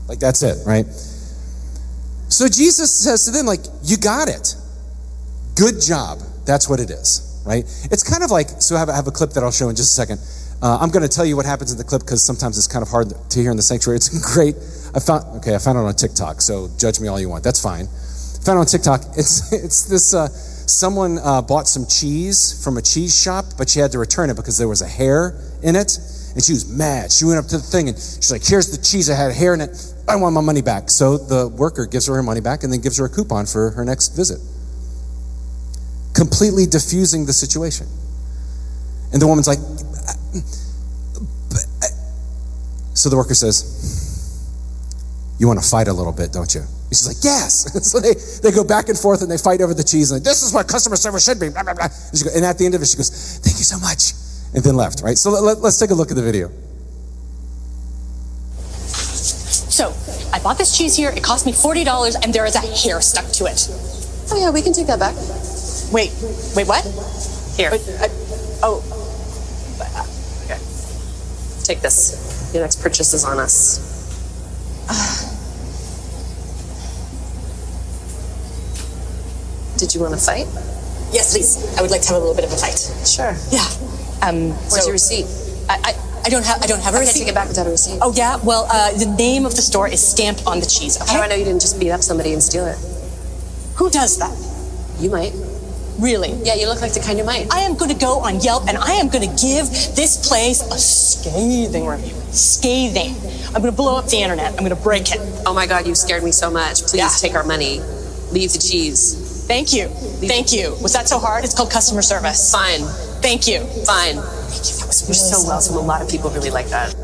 like, 0.08 0.20
that's 0.20 0.42
it, 0.42 0.66
right? 0.66 0.86
So 2.28 2.48
Jesus 2.48 2.92
says 2.92 3.26
to 3.26 3.32
them, 3.32 3.46
like, 3.46 3.60
you 3.84 3.98
got 3.98 4.30
it. 4.30 4.56
Good 5.56 5.80
job. 5.80 6.20
That's 6.46 6.68
what 6.68 6.80
it 6.80 6.90
is, 6.90 7.42
right? 7.46 7.64
It's 7.92 8.04
kind 8.04 8.24
of 8.24 8.32
like, 8.32 8.48
so 8.62 8.76
I 8.76 8.80
have, 8.80 8.90
I 8.90 8.96
have 8.96 9.08
a 9.08 9.12
clip 9.12 9.32
that 9.32 9.44
I'll 9.44 9.52
show 9.52 9.70
in 9.70 9.76
just 9.76 9.92
a 9.92 9.96
second. 9.96 10.20
Uh, 10.62 10.78
I'm 10.80 10.90
going 10.90 11.02
to 11.02 11.10
tell 11.10 11.26
you 11.26 11.36
what 11.36 11.46
happens 11.46 11.72
in 11.72 11.78
the 11.78 11.84
clip 11.84 12.02
because 12.02 12.24
sometimes 12.24 12.58
it's 12.58 12.68
kind 12.68 12.84
of 12.84 12.90
hard 12.90 13.08
to 13.30 13.40
hear 13.40 13.50
in 13.52 13.58
the 13.58 13.64
sanctuary. 13.64 13.98
It's 13.98 14.10
great. 14.34 14.56
I 14.96 15.00
found, 15.00 15.38
okay, 15.38 15.56
I 15.56 15.58
found 15.58 15.78
it 15.78 15.82
on 15.82 15.94
TikTok, 15.96 16.42
so 16.42 16.70
judge 16.78 17.00
me 17.00 17.08
all 17.08 17.20
you 17.20 17.30
want. 17.30 17.44
That's 17.44 17.62
fine. 17.62 17.88
Found 18.46 18.58
it 18.58 18.62
on 18.62 18.66
TikTok. 18.66 19.02
It's, 19.18 19.52
it's 19.52 19.84
this, 19.84 20.14
uh, 20.14 20.28
someone 20.28 21.18
uh, 21.20 21.42
bought 21.42 21.68
some 21.68 21.86
cheese 21.88 22.64
from 22.64 22.78
a 22.78 22.82
cheese 22.82 23.20
shop, 23.20 23.46
but 23.58 23.70
she 23.70 23.80
had 23.80 23.92
to 23.94 24.00
return 24.00 24.30
it 24.30 24.36
because 24.36 24.58
there 24.58 24.68
was 24.68 24.82
a 24.82 24.88
hair 24.88 25.36
in 25.64 25.76
it. 25.76 25.98
And 26.34 26.42
she 26.44 26.54
was 26.54 26.70
mad. 26.70 27.12
She 27.12 27.26
went 27.26 27.40
up 27.40 27.48
to 27.48 27.58
the 27.58 27.64
thing 27.64 27.90
and 27.90 27.98
she's 27.98 28.32
like, 28.32 28.46
here's 28.46 28.72
the 28.72 28.82
cheese. 28.82 29.10
I 29.10 29.16
had 29.16 29.34
hair 29.34 29.54
in 29.54 29.60
it. 29.60 29.76
I 30.08 30.16
want 30.16 30.34
my 30.34 30.40
money 30.42 30.62
back. 30.62 30.90
So 30.90 31.18
the 31.18 31.50
worker 31.50 31.86
gives 31.86 32.08
her 32.08 32.16
her 32.16 32.24
money 32.24 32.40
back 32.40 32.64
and 32.64 32.72
then 32.72 32.80
gives 32.80 32.98
her 33.00 33.06
a 33.06 33.10
coupon 33.10 33.48
for 33.48 33.72
her 33.72 33.84
next 33.84 34.16
visit 34.16 34.40
completely 36.14 36.66
diffusing 36.66 37.26
the 37.26 37.34
situation. 37.34 37.88
And 39.12 39.22
the 39.22 39.28
woman's 39.28 39.48
like, 39.48 39.60
So 42.94 43.10
the 43.10 43.18
worker 43.18 43.34
says, 43.34 44.48
You 45.40 45.48
want 45.48 45.62
to 45.62 45.68
fight 45.68 45.88
a 45.88 45.94
little 45.94 46.12
bit, 46.12 46.32
don't 46.32 46.54
you? 46.54 46.62
And 46.62 46.90
she's 46.90 47.08
like, 47.08 47.24
Yes. 47.24 47.66
so 47.92 48.00
they, 48.00 48.14
they 48.44 48.56
go 48.56 48.64
back 48.64 48.90
and 48.90 48.98
forth 48.98 49.22
and 49.22 49.32
they 49.32 49.38
fight 49.38 49.62
over 49.62 49.74
the 49.74 49.84
cheese. 49.84 50.12
And 50.12 50.20
like, 50.20 50.24
this 50.24 50.44
is 50.44 50.54
what 50.54 50.68
customer 50.68 50.96
service 50.96 51.26
should 51.26 51.40
be. 51.40 51.50
Blah, 51.50 51.64
blah, 51.64 51.74
blah. 51.74 51.86
And, 51.86 52.18
she 52.18 52.26
go, 52.26 52.32
and 52.36 52.46
at 52.46 52.58
the 52.58 52.66
end 52.66 52.76
of 52.76 52.82
it, 52.82 52.88
she 52.88 52.98
goes, 52.98 53.40
Thank 53.40 53.58
you 53.58 53.64
so 53.64 53.80
much. 53.80 54.14
And 54.54 54.64
then 54.64 54.76
left, 54.76 55.02
right? 55.02 55.18
So 55.18 55.32
let, 55.32 55.60
let's 55.60 55.80
take 55.80 55.92
a 55.92 55.94
look 55.94 56.12
at 56.12 56.16
the 56.16 56.24
video. 56.24 56.50
So, 59.72 59.96
I 60.34 60.40
bought 60.44 60.58
this 60.58 60.78
cheese 60.78 60.96
here. 60.96 61.10
It 61.10 61.24
cost 61.24 61.46
me 61.46 61.54
$40 61.54 62.24
and 62.24 62.34
there 62.34 62.46
is 62.46 62.56
a 62.56 62.60
hair 62.60 63.02
stuck 63.02 63.26
to 63.40 63.46
it. 63.46 63.68
Oh, 64.30 64.38
yeah, 64.38 64.52
we 64.52 64.62
can 64.62 64.74
take 64.74 64.88
that 64.88 65.00
back. 65.00 65.16
Wait, 65.92 66.12
wait, 66.56 66.68
what? 66.68 66.84
Here. 67.56 67.72
Wait, 67.72 67.82
I, 68.00 68.06
uh, 68.06 68.10
oh, 68.64 68.91
Okay. 68.91 68.91
Take 71.72 71.80
this. 71.80 72.52
Your 72.54 72.64
next 72.64 72.82
purchase 72.82 73.14
is 73.14 73.24
on 73.24 73.40
us. 73.40 73.80
Did 79.80 79.96
you 79.96 80.02
want 80.02 80.14
to 80.14 80.20
fight? 80.20 80.48
yes, 81.14 81.32
please. 81.32 81.56
I 81.78 81.82
would 81.82 81.90
like 81.90 82.02
to 82.02 82.10
have 82.10 82.18
a 82.18 82.20
little 82.20 82.36
bit 82.36 82.44
of 82.44 82.52
a 82.52 82.58
fight. 82.58 82.78
Sure. 83.08 83.34
Yeah. 83.56 83.64
Um, 84.22 84.50
Where's 84.68 84.82
so- 84.84 84.88
your 84.88 84.92
receipt? 84.92 85.26
I, 85.70 85.80
I, 85.82 85.94
I 86.26 86.30
don't 86.30 86.44
have 86.46 86.62
I 86.62 86.68
don't 86.68 86.82
have 86.82 86.94
a 86.94 86.98
can't 86.98 87.08
receipt. 87.08 87.20
take 87.20 87.30
it 87.30 87.36
back 87.36 87.48
without 87.48 87.68
a 87.68 87.70
receipt. 87.70 88.00
Oh 88.02 88.12
yeah. 88.18 88.36
Well, 88.44 88.68
uh, 88.70 88.92
the 88.98 89.06
name 89.06 89.46
of 89.46 89.56
the 89.56 89.62
store 89.62 89.88
is 89.88 90.06
stamped 90.06 90.46
on 90.46 90.60
the 90.60 90.66
cheese. 90.66 90.98
Okay. 91.02 91.10
How 91.10 91.20
do 91.20 91.24
I 91.24 91.28
know 91.28 91.36
you 91.36 91.46
didn't 91.46 91.62
just 91.62 91.80
beat 91.80 91.92
up 91.92 92.02
somebody 92.02 92.34
and 92.34 92.44
steal 92.44 92.66
it? 92.68 92.76
Who 93.76 93.90
does 93.90 94.18
that? 94.20 94.36
You 95.02 95.10
might. 95.10 95.32
Really? 96.02 96.32
Yeah, 96.44 96.56
you 96.56 96.68
look 96.68 96.82
like 96.82 96.94
the 96.94 97.00
kind 97.00 97.20
who 97.20 97.26
might. 97.26 97.54
I 97.54 97.60
am 97.62 97.76
going 97.76 97.92
to 97.92 97.98
go 97.98 98.20
on 98.22 98.40
Yelp 98.42 98.68
and 98.68 98.76
I 98.78 98.94
am 98.94 99.10
going 99.10 99.30
to 99.30 99.36
give 99.46 99.70
this 99.96 100.28
place 100.28 100.62
a 100.62 100.78
scathing 100.80 101.86
review. 101.86 102.16
Scathing. 102.32 103.14
I'm 103.54 103.62
going 103.62 103.72
to 103.72 103.78
blow 103.78 103.98
up 103.98 104.08
the 104.08 104.18
internet. 104.18 104.50
I'm 104.54 104.66
going 104.66 104.76
to 104.76 104.82
break 104.82 105.12
it. 105.12 105.20
Oh 105.46 105.54
my 105.54 105.68
God, 105.68 105.86
you 105.86 105.94
scared 105.94 106.24
me 106.24 106.32
so 106.32 106.50
much. 106.50 106.82
Please 106.82 106.96
Yeah. 106.96 107.10
take 107.20 107.36
our 107.36 107.44
money. 107.44 107.82
Leave 108.32 108.52
the 108.52 108.58
cheese. 108.60 109.46
Thank 109.48 109.74
you. 109.74 109.90
Thank 109.90 110.52
you. 110.54 110.76
Was 110.82 110.94
that 110.94 111.08
so 111.08 111.20
hard? 111.20 111.44
It's 111.44 111.54
called 111.54 111.70
customer 111.70 112.02
service. 112.02 112.52
Fine. 112.52 112.82
Thank 113.22 113.48
you. 113.48 113.60
Fine. 113.86 114.16
Thank 114.16 114.66
you. 114.70 114.76
That 114.80 114.88
was 114.88 115.08
You're 115.08 115.14
so 115.14 115.48
welcome. 115.48 115.76
A 115.76 115.80
lot 115.82 116.02
of 116.02 116.10
people 116.10 116.32
really 116.32 116.50
like 116.50 116.68
that. 116.70 116.96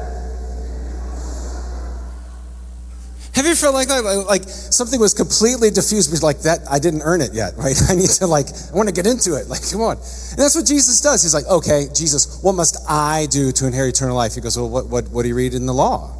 Have 3.37 3.45
you 3.45 3.53
felt 3.53 3.75
like 3.75 3.87
that? 3.89 4.01
Like, 4.25 4.49
something 4.49 4.99
was 4.99 5.13
completely 5.13 5.69
diffused, 5.69 6.23
like 6.23 6.39
that, 6.39 6.61
I 6.67 6.79
didn't 6.79 7.03
earn 7.03 7.21
it 7.21 7.35
yet, 7.35 7.53
right? 7.57 7.77
I 7.87 7.93
need 7.93 8.09
to 8.17 8.25
like, 8.25 8.47
I 8.47 8.75
want 8.75 8.89
to 8.89 8.95
get 8.95 9.05
into 9.05 9.35
it. 9.35 9.47
Like, 9.47 9.61
come 9.69 9.81
on. 9.81 9.97
And 9.97 10.39
that's 10.41 10.55
what 10.55 10.65
Jesus 10.65 10.99
does. 11.01 11.21
He's 11.21 11.35
like, 11.35 11.45
okay, 11.45 11.85
Jesus, 11.93 12.41
what 12.41 12.53
must 12.53 12.77
I 12.89 13.27
do 13.29 13.51
to 13.51 13.67
inherit 13.67 13.95
eternal 13.95 14.15
life? 14.15 14.33
He 14.33 14.41
goes, 14.41 14.57
well, 14.57 14.67
what, 14.67 14.87
what, 14.87 15.07
what 15.09 15.21
do 15.21 15.27
you 15.29 15.35
read 15.35 15.53
in 15.53 15.67
the 15.67 15.73
law? 15.73 16.15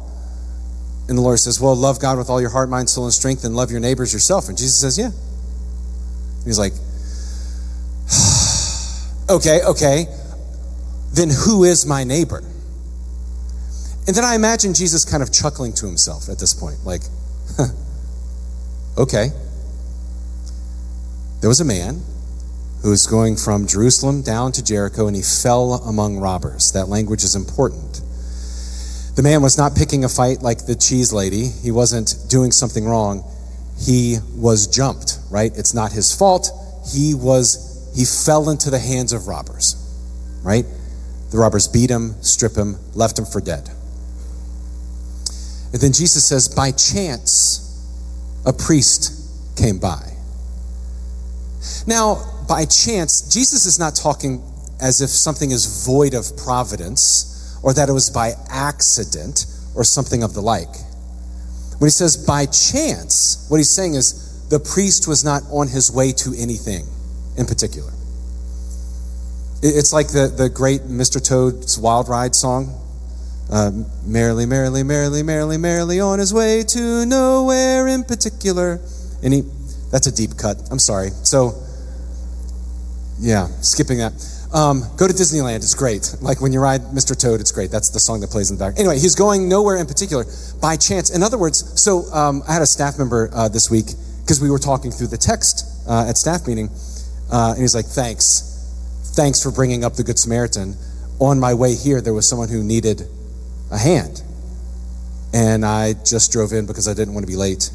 And 1.08 1.18
the 1.18 1.22
Lord 1.22 1.40
says, 1.40 1.60
well, 1.60 1.74
love 1.74 1.98
God 1.98 2.18
with 2.18 2.30
all 2.30 2.40
your 2.40 2.50
heart, 2.50 2.68
mind, 2.68 2.88
soul, 2.88 3.04
and 3.04 3.12
strength, 3.12 3.44
and 3.44 3.56
love 3.56 3.72
your 3.72 3.80
neighbors 3.80 4.12
yourself. 4.12 4.48
And 4.48 4.56
Jesus 4.56 4.78
says, 4.80 4.96
yeah. 4.96 5.06
And 5.06 6.44
he's 6.44 6.58
like, 6.58 6.74
okay, 9.28 9.60
okay. 9.66 10.06
Then 11.14 11.30
who 11.30 11.64
is 11.64 11.84
my 11.84 12.04
neighbor? 12.04 12.44
And 14.08 14.16
then 14.16 14.24
I 14.24 14.34
imagine 14.34 14.72
Jesus 14.72 15.04
kind 15.04 15.22
of 15.22 15.30
chuckling 15.30 15.74
to 15.74 15.86
himself 15.86 16.30
at 16.30 16.38
this 16.38 16.54
point, 16.54 16.78
like, 16.82 17.02
okay. 18.98 19.28
There 21.42 21.48
was 21.48 21.60
a 21.60 21.64
man 21.66 22.00
who 22.82 22.88
was 22.88 23.06
going 23.06 23.36
from 23.36 23.66
Jerusalem 23.66 24.22
down 24.22 24.52
to 24.52 24.64
Jericho 24.64 25.08
and 25.08 25.14
he 25.14 25.20
fell 25.20 25.74
among 25.74 26.20
robbers. 26.20 26.72
That 26.72 26.88
language 26.88 27.22
is 27.22 27.36
important. 27.36 28.00
The 29.14 29.22
man 29.22 29.42
was 29.42 29.58
not 29.58 29.76
picking 29.76 30.04
a 30.04 30.08
fight 30.08 30.40
like 30.40 30.64
the 30.64 30.74
cheese 30.74 31.12
lady, 31.12 31.46
he 31.46 31.70
wasn't 31.70 32.16
doing 32.30 32.50
something 32.50 32.86
wrong. 32.86 33.30
He 33.78 34.20
was 34.34 34.68
jumped, 34.68 35.18
right? 35.30 35.52
It's 35.54 35.74
not 35.74 35.92
his 35.92 36.16
fault. 36.16 36.50
He 36.90 37.12
was, 37.14 37.92
he 37.94 38.06
fell 38.06 38.48
into 38.48 38.70
the 38.70 38.78
hands 38.78 39.12
of 39.12 39.28
robbers, 39.28 39.76
right? 40.42 40.64
The 41.30 41.36
robbers 41.36 41.68
beat 41.68 41.90
him, 41.90 42.14
strip 42.22 42.56
him, 42.56 42.78
left 42.94 43.18
him 43.18 43.26
for 43.26 43.42
dead. 43.42 43.68
And 45.72 45.80
then 45.82 45.92
Jesus 45.92 46.24
says, 46.24 46.48
by 46.48 46.70
chance, 46.72 47.64
a 48.46 48.52
priest 48.52 49.56
came 49.56 49.78
by. 49.78 50.12
Now, 51.86 52.44
by 52.48 52.64
chance, 52.64 53.32
Jesus 53.32 53.66
is 53.66 53.78
not 53.78 53.94
talking 53.94 54.42
as 54.80 55.00
if 55.00 55.10
something 55.10 55.50
is 55.50 55.84
void 55.86 56.14
of 56.14 56.36
providence 56.36 57.58
or 57.62 57.74
that 57.74 57.88
it 57.88 57.92
was 57.92 58.10
by 58.10 58.32
accident 58.48 59.46
or 59.74 59.84
something 59.84 60.22
of 60.22 60.34
the 60.34 60.40
like. 60.40 60.74
When 61.78 61.86
he 61.86 61.90
says 61.90 62.16
by 62.16 62.46
chance, 62.46 63.46
what 63.48 63.58
he's 63.58 63.70
saying 63.70 63.94
is 63.94 64.48
the 64.48 64.58
priest 64.58 65.06
was 65.06 65.24
not 65.24 65.42
on 65.50 65.68
his 65.68 65.90
way 65.90 66.12
to 66.12 66.34
anything 66.36 66.86
in 67.36 67.46
particular. 67.46 67.92
It's 69.62 69.92
like 69.92 70.08
the, 70.08 70.28
the 70.28 70.48
great 70.48 70.82
Mr. 70.82 71.22
Toad's 71.22 71.78
Wild 71.78 72.08
Ride 72.08 72.34
song. 72.34 72.80
Uh, 73.50 73.70
merrily, 74.04 74.44
merrily, 74.44 74.82
merrily, 74.82 75.22
merrily, 75.22 75.56
merrily 75.56 76.00
on 76.00 76.18
his 76.18 76.34
way 76.34 76.62
to 76.62 77.06
nowhere 77.06 77.88
in 77.88 78.04
particular. 78.04 78.78
He, 79.22 79.42
that's 79.90 80.06
a 80.06 80.14
deep 80.14 80.36
cut. 80.36 80.56
I'm 80.70 80.78
sorry. 80.78 81.10
So, 81.22 81.54
yeah, 83.18 83.46
skipping 83.62 83.98
that. 83.98 84.12
Um, 84.52 84.82
go 84.96 85.06
to 85.06 85.12
Disneyland. 85.12 85.56
It's 85.56 85.74
great. 85.74 86.14
Like 86.20 86.40
when 86.40 86.52
you 86.52 86.60
ride 86.60 86.80
Mr. 86.92 87.18
Toad, 87.18 87.40
it's 87.40 87.52
great. 87.52 87.70
That's 87.70 87.90
the 87.90 88.00
song 88.00 88.20
that 88.20 88.30
plays 88.30 88.50
in 88.50 88.56
the 88.56 88.64
back. 88.64 88.78
Anyway, 88.78 88.98
he's 88.98 89.14
going 89.14 89.48
nowhere 89.48 89.76
in 89.76 89.86
particular 89.86 90.24
by 90.60 90.76
chance. 90.76 91.14
In 91.14 91.22
other 91.22 91.36
words, 91.36 91.80
so 91.80 92.04
um, 92.12 92.42
I 92.48 92.54
had 92.54 92.62
a 92.62 92.66
staff 92.66 92.98
member 92.98 93.30
uh, 93.34 93.48
this 93.48 93.70
week 93.70 93.86
because 94.20 94.40
we 94.40 94.50
were 94.50 94.58
talking 94.58 94.90
through 94.90 95.08
the 95.08 95.18
text 95.18 95.66
uh, 95.88 96.06
at 96.08 96.16
staff 96.16 96.46
meeting, 96.46 96.70
uh, 97.30 97.52
and 97.52 97.60
he's 97.60 97.74
like, 97.74 97.84
"Thanks, 97.86 99.12
thanks 99.16 99.42
for 99.42 99.50
bringing 99.50 99.84
up 99.84 99.94
the 99.94 100.04
Good 100.04 100.18
Samaritan." 100.18 100.76
On 101.18 101.40
my 101.40 101.52
way 101.52 101.74
here, 101.74 102.00
there 102.00 102.14
was 102.14 102.28
someone 102.28 102.48
who 102.48 102.62
needed 102.62 103.08
a 103.70 103.78
hand, 103.78 104.22
and 105.32 105.64
I 105.64 105.94
just 106.04 106.32
drove 106.32 106.52
in 106.52 106.66
because 106.66 106.88
I 106.88 106.94
didn't 106.94 107.14
want 107.14 107.26
to 107.26 107.30
be 107.30 107.36
late 107.36 107.70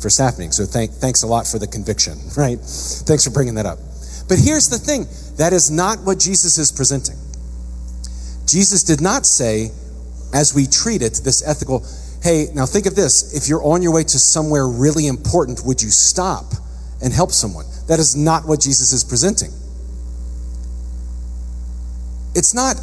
for 0.00 0.10
staff 0.10 0.38
meeting. 0.38 0.52
So 0.52 0.64
thank, 0.64 0.92
thanks 0.92 1.22
a 1.22 1.26
lot 1.26 1.46
for 1.46 1.58
the 1.58 1.66
conviction, 1.66 2.18
right? 2.36 2.58
Thanks 2.58 3.24
for 3.24 3.30
bringing 3.30 3.54
that 3.54 3.66
up. 3.66 3.78
But 4.28 4.38
here's 4.38 4.68
the 4.68 4.78
thing 4.78 5.06
that 5.36 5.52
is 5.52 5.70
not 5.70 6.00
what 6.04 6.18
Jesus 6.18 6.58
is 6.58 6.70
presenting. 6.70 7.16
Jesus 8.46 8.82
did 8.82 9.00
not 9.00 9.26
say, 9.26 9.70
as 10.34 10.54
we 10.54 10.66
treat 10.66 11.02
it, 11.02 11.20
this 11.24 11.46
ethical, 11.46 11.84
hey, 12.22 12.48
now 12.54 12.66
think 12.66 12.86
of 12.86 12.94
this. 12.94 13.34
If 13.34 13.48
you're 13.48 13.62
on 13.62 13.82
your 13.82 13.92
way 13.92 14.02
to 14.04 14.18
somewhere 14.18 14.66
really 14.66 15.06
important, 15.06 15.64
would 15.64 15.82
you 15.82 15.90
stop 15.90 16.52
and 17.02 17.12
help 17.12 17.30
someone? 17.30 17.66
That 17.88 17.98
is 17.98 18.16
not 18.16 18.46
what 18.46 18.60
Jesus 18.60 18.92
is 18.92 19.04
presenting. 19.04 19.50
It's 22.34 22.54
not 22.54 22.76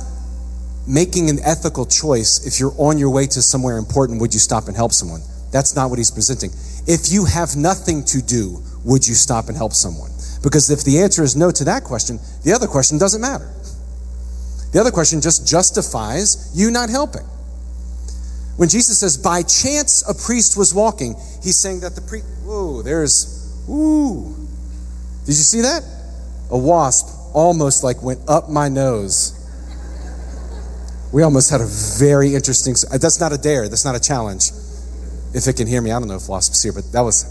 making 0.88 1.30
an 1.30 1.40
ethical 1.44 1.86
choice. 1.86 2.46
If 2.46 2.60
you're 2.60 2.74
on 2.78 2.98
your 2.98 3.10
way 3.10 3.28
to 3.28 3.42
somewhere 3.42 3.78
important, 3.78 4.22
would 4.22 4.34
you 4.34 4.40
stop 4.40 4.68
and 4.68 4.76
help 4.76 4.92
someone? 4.92 5.22
That's 5.52 5.76
not 5.76 5.90
what 5.90 6.00
he's 6.00 6.12
presenting. 6.12 6.52
If 6.88 7.12
you 7.12 7.26
have 7.26 7.56
nothing 7.56 8.04
to 8.06 8.22
do, 8.22 8.62
would 8.84 9.08
you 9.08 9.16
stop 9.16 9.48
and 9.48 9.58
help 9.58 9.74
someone? 9.74 10.12
Because 10.44 10.70
if 10.70 10.84
the 10.84 11.02
answer 11.02 11.24
is 11.24 11.36
no 11.36 11.50
to 11.52 11.64
that 11.66 11.84
question, 11.84 12.20
the 12.44 12.54
other 12.54 12.68
question 12.68 12.98
doesn't 12.98 13.22
matter. 13.22 13.52
The 14.74 14.80
other 14.80 14.92
question 14.92 15.22
just 15.22 15.48
justifies 15.48 16.52
you 16.54 16.70
not 16.70 16.90
helping. 16.90 17.26
When 18.58 18.70
Jesus 18.70 19.00
says, 19.00 19.18
by 19.18 19.42
chance 19.42 20.04
a 20.08 20.14
priest 20.14 20.58
was 20.58 20.74
walking, 20.74 21.16
he's 21.44 21.58
saying 21.58 21.80
that 21.82 21.96
the 21.96 22.02
priest, 22.02 22.26
whoa, 22.44 22.82
there's, 22.82 23.66
ooh. 23.70 24.36
Did 25.26 25.32
you 25.32 25.34
see 25.34 25.62
that? 25.62 25.84
A 26.52 26.58
wasp 26.58 27.08
almost 27.34 27.84
like 27.84 28.02
went 28.04 28.20
up 28.28 28.50
my 28.50 28.70
nose. 28.70 29.35
We 31.14 31.24
almost 31.24 31.50
had 31.50 31.62
a 31.62 31.68
very 32.00 32.36
interesting, 32.36 32.76
that's 32.92 33.20
not 33.20 33.32
a 33.32 33.38
dare, 33.38 33.70
that's 33.70 33.86
not 33.86 33.96
a 33.96 34.00
challenge. 34.00 34.52
If 35.34 35.48
it 35.48 35.58
can 35.58 35.68
hear 35.68 35.82
me, 35.82 35.92
I 35.92 36.00
don't 36.00 36.08
know 36.08 36.16
if 36.16 36.28
wasp's 36.28 36.62
here, 36.64 36.74
but 36.74 36.92
that 36.92 37.02
was 37.02 37.24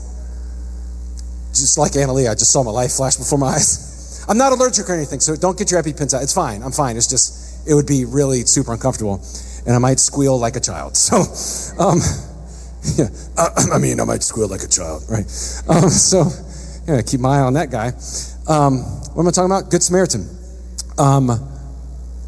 just 1.54 1.78
like 1.78 1.92
Annalie, 1.92 2.30
I 2.30 2.34
just 2.34 2.52
saw 2.52 2.62
my 2.62 2.70
life 2.70 2.92
flash 2.92 3.16
before 3.16 3.38
my 3.38 3.46
eyes. 3.54 4.24
I'm 4.28 4.38
not 4.38 4.52
allergic 4.52 4.88
or 4.88 4.94
anything, 4.94 5.20
so 5.20 5.36
don't 5.36 5.58
get 5.58 5.70
your 5.70 5.82
EpiPens 5.82 6.14
out. 6.14 6.22
It's 6.22 6.34
fine. 6.34 6.62
I'm 6.62 6.72
fine. 6.72 6.96
It's 6.96 7.06
just, 7.06 7.68
it 7.68 7.74
would 7.74 7.86
be 7.86 8.04
really 8.04 8.40
super 8.40 8.72
uncomfortable, 8.72 9.22
and 9.66 9.74
I 9.74 9.78
might 9.78 10.00
squeal 10.00 10.38
like 10.38 10.56
a 10.56 10.60
child. 10.60 10.96
So, 11.04 11.82
um, 11.82 12.00
yeah, 12.96 13.06
uh, 13.36 13.48
I 13.72 13.78
mean, 13.78 14.00
I 14.00 14.04
might 14.04 14.22
squeal 14.22 14.48
like 14.48 14.62
a 14.62 14.68
child, 14.68 15.04
right? 15.08 15.26
Um, 15.68 15.88
so, 15.88 16.24
yeah, 16.86 17.00
keep 17.02 17.20
my 17.20 17.38
eye 17.38 17.40
on 17.40 17.54
that 17.54 17.70
guy. 17.70 17.92
Um, 18.48 18.78
what 19.14 19.22
am 19.22 19.28
I 19.28 19.30
talking 19.30 19.50
about? 19.50 19.70
Good 19.70 19.82
Samaritan. 19.82 20.28
Um, 20.98 21.30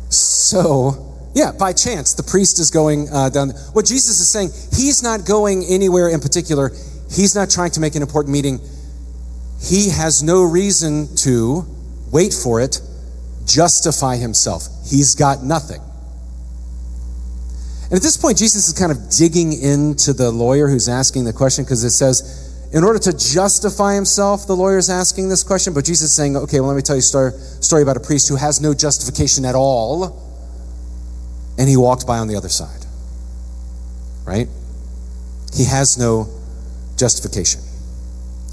so, 0.09 1.06
yeah, 1.37 1.53
by 1.53 1.75
chance, 1.75 2.15
the 2.15 2.23
priest 2.23 2.59
is 2.59 2.71
going 2.71 3.11
uh, 3.13 3.29
down. 3.29 3.51
What 3.75 3.85
Jesus 3.85 4.21
is 4.21 4.33
saying, 4.33 4.49
he's 4.73 5.03
not 5.03 5.27
going 5.27 5.65
anywhere 5.69 6.09
in 6.09 6.21
particular. 6.21 6.71
He's 7.11 7.35
not 7.35 7.51
trying 7.51 7.73
to 7.73 7.81
make 7.81 7.95
an 7.95 8.01
important 8.01 8.33
meeting. 8.33 8.59
He 9.61 9.91
has 9.91 10.23
no 10.23 10.43
reason 10.43 11.15
to 11.17 11.67
wait 12.11 12.33
for 12.33 12.63
it, 12.63 12.81
justify 13.45 14.17
himself. 14.17 14.67
He's 14.89 15.15
got 15.15 15.45
nothing. 15.45 15.83
And 17.85 17.93
at 17.93 18.03
this 18.03 18.17
point, 18.17 18.39
Jesus 18.39 18.69
is 18.69 18.73
kind 18.73 18.91
of 18.91 19.11
digging 19.11 19.53
into 19.53 20.15
the 20.15 20.31
lawyer 20.31 20.69
who's 20.69 20.89
asking 20.89 21.25
the 21.27 21.35
question 21.35 21.65
because 21.65 21.85
it 21.85 21.91
says, 21.91 22.71
in 22.73 22.83
order 22.83 22.99
to 22.99 23.13
justify 23.13 23.95
himself, 23.95 24.47
the 24.47 24.57
lawyer 24.57 24.79
is 24.79 24.89
asking 24.89 25.29
this 25.29 25.43
question, 25.43 25.75
but 25.75 25.85
Jesus 25.85 26.09
is 26.09 26.17
saying, 26.17 26.35
okay, 26.35 26.61
well, 26.61 26.71
let 26.71 26.77
me 26.77 26.83
tell 26.83 26.97
you 26.97 27.01
a 27.01 27.03
story, 27.03 27.33
story 27.33 27.83
about 27.83 27.99
a 27.99 28.01
priest 28.01 28.27
who 28.31 28.37
has 28.37 28.59
no 28.59 28.73
justification 28.73 29.45
at 29.45 29.55
all, 29.55 30.26
and 31.59 31.69
he 31.69 31.77
walked 31.77 32.07
by 32.07 32.19
on 32.19 32.29
the 32.29 32.37
other 32.37 32.49
side. 32.49 32.85
Right? 34.25 34.49
He 35.55 35.65
has 35.65 35.99
no 35.99 36.29
justification. 36.97 37.61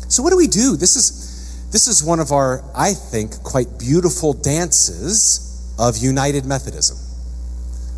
So 0.09 0.21
what 0.21 0.29
do 0.29 0.37
we 0.37 0.47
do? 0.47 0.77
This 0.77 0.95
is 0.95 1.23
this 1.71 1.87
is 1.87 2.03
one 2.03 2.19
of 2.19 2.31
our, 2.31 2.63
I 2.75 2.93
think, 2.93 3.41
quite 3.41 3.79
beautiful 3.79 4.33
dances 4.33 5.73
of 5.79 5.97
United 5.97 6.45
Methodism. 6.45 6.97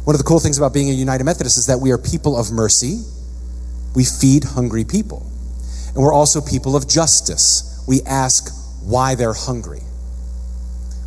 One 0.05 0.15
of 0.15 0.17
the 0.17 0.23
cool 0.23 0.39
things 0.39 0.57
about 0.57 0.73
being 0.73 0.89
a 0.89 0.93
United 0.93 1.25
Methodist 1.25 1.57
is 1.57 1.65
that 1.65 1.79
we 1.79 1.91
are 1.91 1.97
people 1.97 2.39
of 2.39 2.51
mercy. 2.51 3.03
We 3.93 4.05
feed 4.05 4.45
hungry 4.45 4.85
people. 4.85 5.29
And 5.89 5.97
we're 5.97 6.13
also 6.13 6.39
people 6.39 6.77
of 6.77 6.87
justice. 6.87 7.83
We 7.85 8.01
ask 8.03 8.49
why 8.81 9.15
they're 9.15 9.33
hungry. 9.33 9.81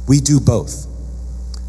We 0.07 0.21
do 0.21 0.39
both. 0.39 0.87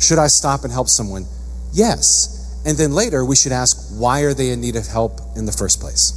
Should 0.01 0.19
I 0.19 0.27
stop 0.27 0.65
and 0.65 0.73
help 0.73 0.89
someone? 0.89 1.25
Yes. 1.73 2.61
And 2.65 2.77
then 2.77 2.93
later 2.93 3.23
we 3.23 3.35
should 3.35 3.51
ask 3.51 3.89
why 3.99 4.21
are 4.21 4.33
they 4.33 4.49
in 4.49 4.61
need 4.61 4.75
of 4.75 4.87
help 4.87 5.19
in 5.35 5.45
the 5.45 5.51
first 5.51 5.79
place? 5.79 6.15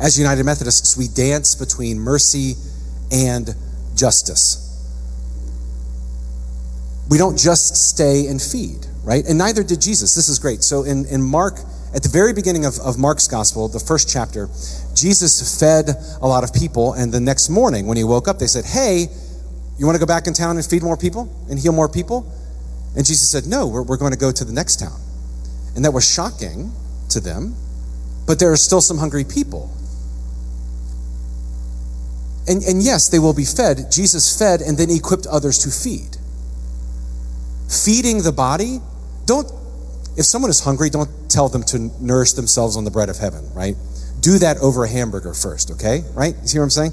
As 0.00 0.18
United 0.18 0.44
Methodists, 0.44 0.96
we 0.96 1.08
dance 1.08 1.54
between 1.54 1.98
mercy 1.98 2.54
and 3.12 3.54
justice. 3.94 4.60
We 7.08 7.18
don't 7.18 7.38
just 7.38 7.76
stay 7.76 8.26
and 8.26 8.40
feed, 8.40 8.86
right? 9.04 9.24
And 9.26 9.38
neither 9.38 9.62
did 9.62 9.80
Jesus. 9.80 10.14
This 10.14 10.28
is 10.28 10.38
great. 10.38 10.64
So 10.64 10.82
in, 10.82 11.06
in 11.06 11.22
Mark, 11.22 11.60
at 11.94 12.02
the 12.02 12.08
very 12.08 12.32
beginning 12.32 12.64
of, 12.64 12.78
of 12.80 12.98
Mark's 12.98 13.28
gospel, 13.28 13.68
the 13.68 13.78
first 13.78 14.08
chapter, 14.08 14.48
Jesus 14.94 15.60
fed 15.60 15.90
a 16.20 16.26
lot 16.26 16.42
of 16.42 16.52
people, 16.52 16.94
and 16.94 17.12
the 17.12 17.20
next 17.20 17.50
morning 17.50 17.86
when 17.86 17.96
he 17.96 18.04
woke 18.04 18.26
up, 18.26 18.38
they 18.38 18.46
said, 18.46 18.64
Hey, 18.64 19.06
you 19.78 19.86
want 19.86 19.94
to 19.94 20.00
go 20.00 20.06
back 20.06 20.26
in 20.26 20.32
town 20.32 20.56
and 20.56 20.64
feed 20.64 20.82
more 20.82 20.96
people 20.96 21.30
and 21.48 21.58
heal 21.58 21.72
more 21.72 21.88
people? 21.88 22.32
And 22.96 23.04
Jesus 23.04 23.28
said, 23.30 23.46
No, 23.46 23.66
we're, 23.66 23.82
we're 23.82 23.96
going 23.96 24.12
to 24.12 24.18
go 24.18 24.30
to 24.30 24.44
the 24.44 24.52
next 24.52 24.76
town. 24.76 25.00
And 25.74 25.84
that 25.84 25.92
was 25.92 26.08
shocking 26.08 26.72
to 27.10 27.20
them, 27.20 27.56
but 28.26 28.38
there 28.38 28.52
are 28.52 28.56
still 28.56 28.80
some 28.80 28.98
hungry 28.98 29.24
people. 29.24 29.74
And, 32.46 32.62
and 32.62 32.82
yes, 32.82 33.08
they 33.08 33.18
will 33.18 33.34
be 33.34 33.44
fed. 33.44 33.90
Jesus 33.90 34.38
fed 34.38 34.60
and 34.60 34.76
then 34.76 34.90
equipped 34.90 35.26
others 35.26 35.58
to 35.60 35.70
feed. 35.70 36.18
Feeding 37.68 38.22
the 38.22 38.32
body, 38.32 38.80
don't, 39.24 39.50
if 40.16 40.26
someone 40.26 40.50
is 40.50 40.60
hungry, 40.60 40.90
don't 40.90 41.10
tell 41.30 41.48
them 41.48 41.62
to 41.64 41.90
nourish 42.00 42.32
themselves 42.34 42.76
on 42.76 42.84
the 42.84 42.90
bread 42.90 43.08
of 43.08 43.18
heaven, 43.18 43.48
right? 43.54 43.76
Do 44.20 44.38
that 44.38 44.58
over 44.58 44.84
a 44.84 44.88
hamburger 44.88 45.34
first, 45.34 45.70
okay? 45.72 46.04
Right? 46.12 46.34
You 46.42 46.48
see 46.48 46.58
what 46.58 46.64
I'm 46.64 46.70
saying? 46.70 46.92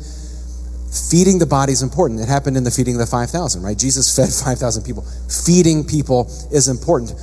Feeding 0.92 1.40
the 1.40 1.46
body 1.46 1.72
is 1.72 1.82
important. 1.82 2.20
It 2.20 2.28
happened 2.28 2.58
in 2.58 2.66
the 2.66 2.72
feeding 2.72 2.96
of 2.96 3.00
the 3.00 3.08
5,000, 3.08 3.64
right? 3.64 3.78
Jesus 3.78 4.14
fed 4.14 4.30
5,000 4.46 4.84
people. 4.84 5.06
Feeding 5.46 5.86
people 5.86 6.30
is 6.52 6.68
important. 6.68 7.14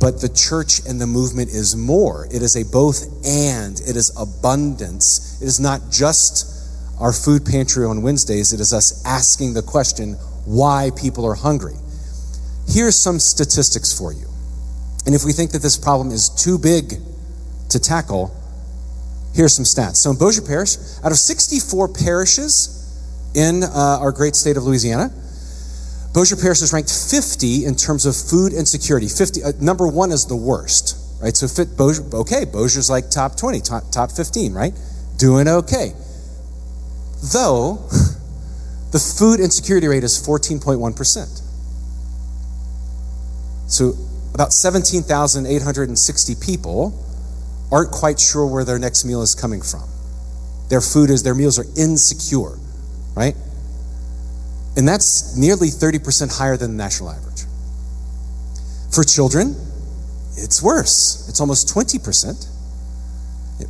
But 0.00 0.20
the 0.20 0.28
church 0.28 0.80
and 0.86 1.00
the 1.00 1.06
movement 1.06 1.48
is 1.48 1.74
more. 1.76 2.26
It 2.26 2.42
is 2.42 2.56
a 2.56 2.64
both 2.64 3.06
and, 3.24 3.80
it 3.80 3.96
is 3.96 4.12
abundance. 4.18 5.40
It 5.40 5.46
is 5.46 5.58
not 5.60 5.80
just 5.90 6.50
our 7.00 7.12
food 7.12 7.46
pantry 7.46 7.86
on 7.86 8.02
Wednesdays, 8.02 8.52
it 8.52 8.60
is 8.60 8.72
us 8.72 9.04
asking 9.04 9.54
the 9.54 9.62
question 9.62 10.12
why 10.44 10.90
people 10.94 11.24
are 11.24 11.34
hungry. 11.34 11.74
Here's 12.68 12.96
some 12.96 13.18
statistics 13.18 13.96
for 13.96 14.12
you. 14.12 14.26
And 15.06 15.14
if 15.14 15.24
we 15.24 15.32
think 15.32 15.52
that 15.52 15.62
this 15.62 15.76
problem 15.76 16.10
is 16.10 16.28
too 16.28 16.58
big 16.58 16.94
to 17.70 17.78
tackle, 17.78 18.34
here's 19.34 19.54
some 19.54 19.64
stats. 19.64 19.96
So 19.96 20.10
in 20.10 20.16
Bossier 20.16 20.46
Parish, 20.46 20.76
out 21.04 21.12
of 21.12 21.18
64 21.18 21.88
parishes 21.88 22.70
in 23.34 23.64
uh, 23.64 23.98
our 24.00 24.12
great 24.12 24.36
state 24.36 24.56
of 24.56 24.64
Louisiana, 24.64 25.10
Bossier 26.14 26.38
Parish 26.40 26.62
is 26.62 26.72
ranked 26.72 26.92
50 26.92 27.66
in 27.66 27.74
terms 27.74 28.06
of 28.06 28.16
food 28.16 28.52
insecurity. 28.52 29.08
50, 29.08 29.42
uh, 29.42 29.52
number 29.60 29.88
one 29.88 30.12
is 30.12 30.26
the 30.26 30.36
worst, 30.36 30.96
right? 31.20 31.36
So 31.36 31.48
fit 31.48 31.76
Bossier, 31.76 32.04
okay, 32.14 32.44
Bossier's 32.44 32.88
like 32.88 33.10
top 33.10 33.36
20, 33.36 33.60
top, 33.60 33.90
top 33.90 34.12
15, 34.12 34.54
right? 34.54 34.72
Doing 35.18 35.48
okay. 35.48 35.92
Though 37.32 37.74
the 38.92 38.98
food 39.18 39.40
insecurity 39.40 39.88
rate 39.88 40.04
is 40.04 40.16
14.1%. 40.24 41.42
So 43.66 43.94
about 44.34 44.52
17,860 44.52 46.34
people 46.36 47.03
aren't 47.72 47.90
quite 47.90 48.20
sure 48.20 48.46
where 48.46 48.64
their 48.64 48.78
next 48.78 49.04
meal 49.04 49.22
is 49.22 49.34
coming 49.34 49.62
from. 49.62 49.88
Their 50.68 50.80
food 50.80 51.10
is, 51.10 51.22
their 51.22 51.34
meals 51.34 51.58
are 51.58 51.66
insecure, 51.76 52.58
right? 53.14 53.34
And 54.76 54.88
that's 54.88 55.36
nearly 55.36 55.68
30% 55.68 56.36
higher 56.38 56.56
than 56.56 56.76
the 56.76 56.82
national 56.82 57.10
average. 57.10 57.44
For 58.92 59.04
children, 59.04 59.56
it's 60.36 60.62
worse. 60.62 61.28
It's 61.28 61.40
almost 61.40 61.68
20%, 61.68 62.48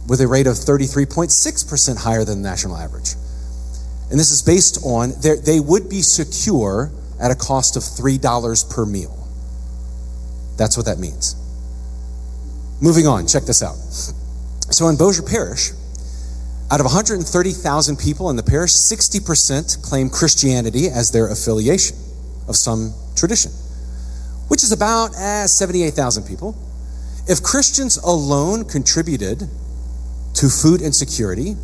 with 0.08 0.20
a 0.20 0.26
rate 0.26 0.46
of 0.46 0.54
33.6% 0.54 1.96
higher 1.98 2.24
than 2.24 2.42
the 2.42 2.48
national 2.48 2.76
average. 2.76 3.14
And 4.10 4.18
this 4.20 4.30
is 4.30 4.42
based 4.42 4.78
on 4.84 5.12
they 5.20 5.60
would 5.60 5.88
be 5.88 6.02
secure 6.02 6.92
at 7.20 7.30
a 7.30 7.34
cost 7.34 7.76
of 7.76 7.82
$3 7.82 8.70
per 8.70 8.86
meal. 8.86 9.28
That's 10.56 10.76
what 10.76 10.86
that 10.86 10.98
means. 10.98 11.36
Moving 12.80 13.06
on, 13.06 13.26
check 13.26 13.44
this 13.44 13.62
out. 13.62 13.76
So 14.72 14.88
in 14.88 14.96
Bossier 14.96 15.24
Parish, 15.24 15.70
out 16.70 16.80
of 16.80 16.86
130,000 16.86 17.96
people 17.98 18.30
in 18.30 18.36
the 18.36 18.42
parish, 18.42 18.72
60% 18.72 19.82
claim 19.82 20.10
Christianity 20.10 20.88
as 20.88 21.12
their 21.12 21.28
affiliation 21.28 21.96
of 22.48 22.56
some 22.56 22.94
tradition, 23.14 23.52
which 24.48 24.64
is 24.64 24.72
about 24.72 25.14
eh, 25.16 25.46
78,000 25.46 26.24
people. 26.24 26.56
If 27.28 27.42
Christians 27.42 27.96
alone 27.98 28.64
contributed 28.64 29.48
to 30.34 30.48
food 30.48 30.82
insecurity, 30.82 31.56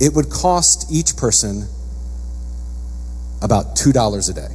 it 0.00 0.12
would 0.14 0.30
cost 0.30 0.90
each 0.92 1.16
person 1.16 1.66
about 3.40 3.76
$2 3.76 4.30
a 4.30 4.32
day. 4.32 4.54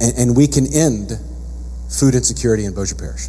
And, 0.00 0.18
and 0.18 0.36
we 0.36 0.46
can 0.46 0.72
end 0.72 1.12
food 1.90 2.14
insecurity 2.14 2.64
in 2.64 2.74
Bossier 2.74 2.96
Parish. 2.96 3.28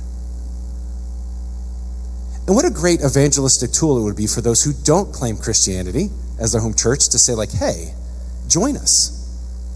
And 2.47 2.55
what 2.55 2.65
a 2.65 2.69
great 2.69 3.01
evangelistic 3.01 3.71
tool 3.71 3.99
it 3.99 4.03
would 4.03 4.15
be 4.15 4.27
for 4.27 4.41
those 4.41 4.63
who 4.63 4.73
don't 4.83 5.13
claim 5.13 5.37
Christianity 5.37 6.09
as 6.39 6.51
their 6.51 6.61
home 6.61 6.73
church 6.73 7.09
to 7.09 7.19
say, 7.19 7.33
like, 7.33 7.51
hey, 7.51 7.93
join 8.47 8.77
us 8.77 9.17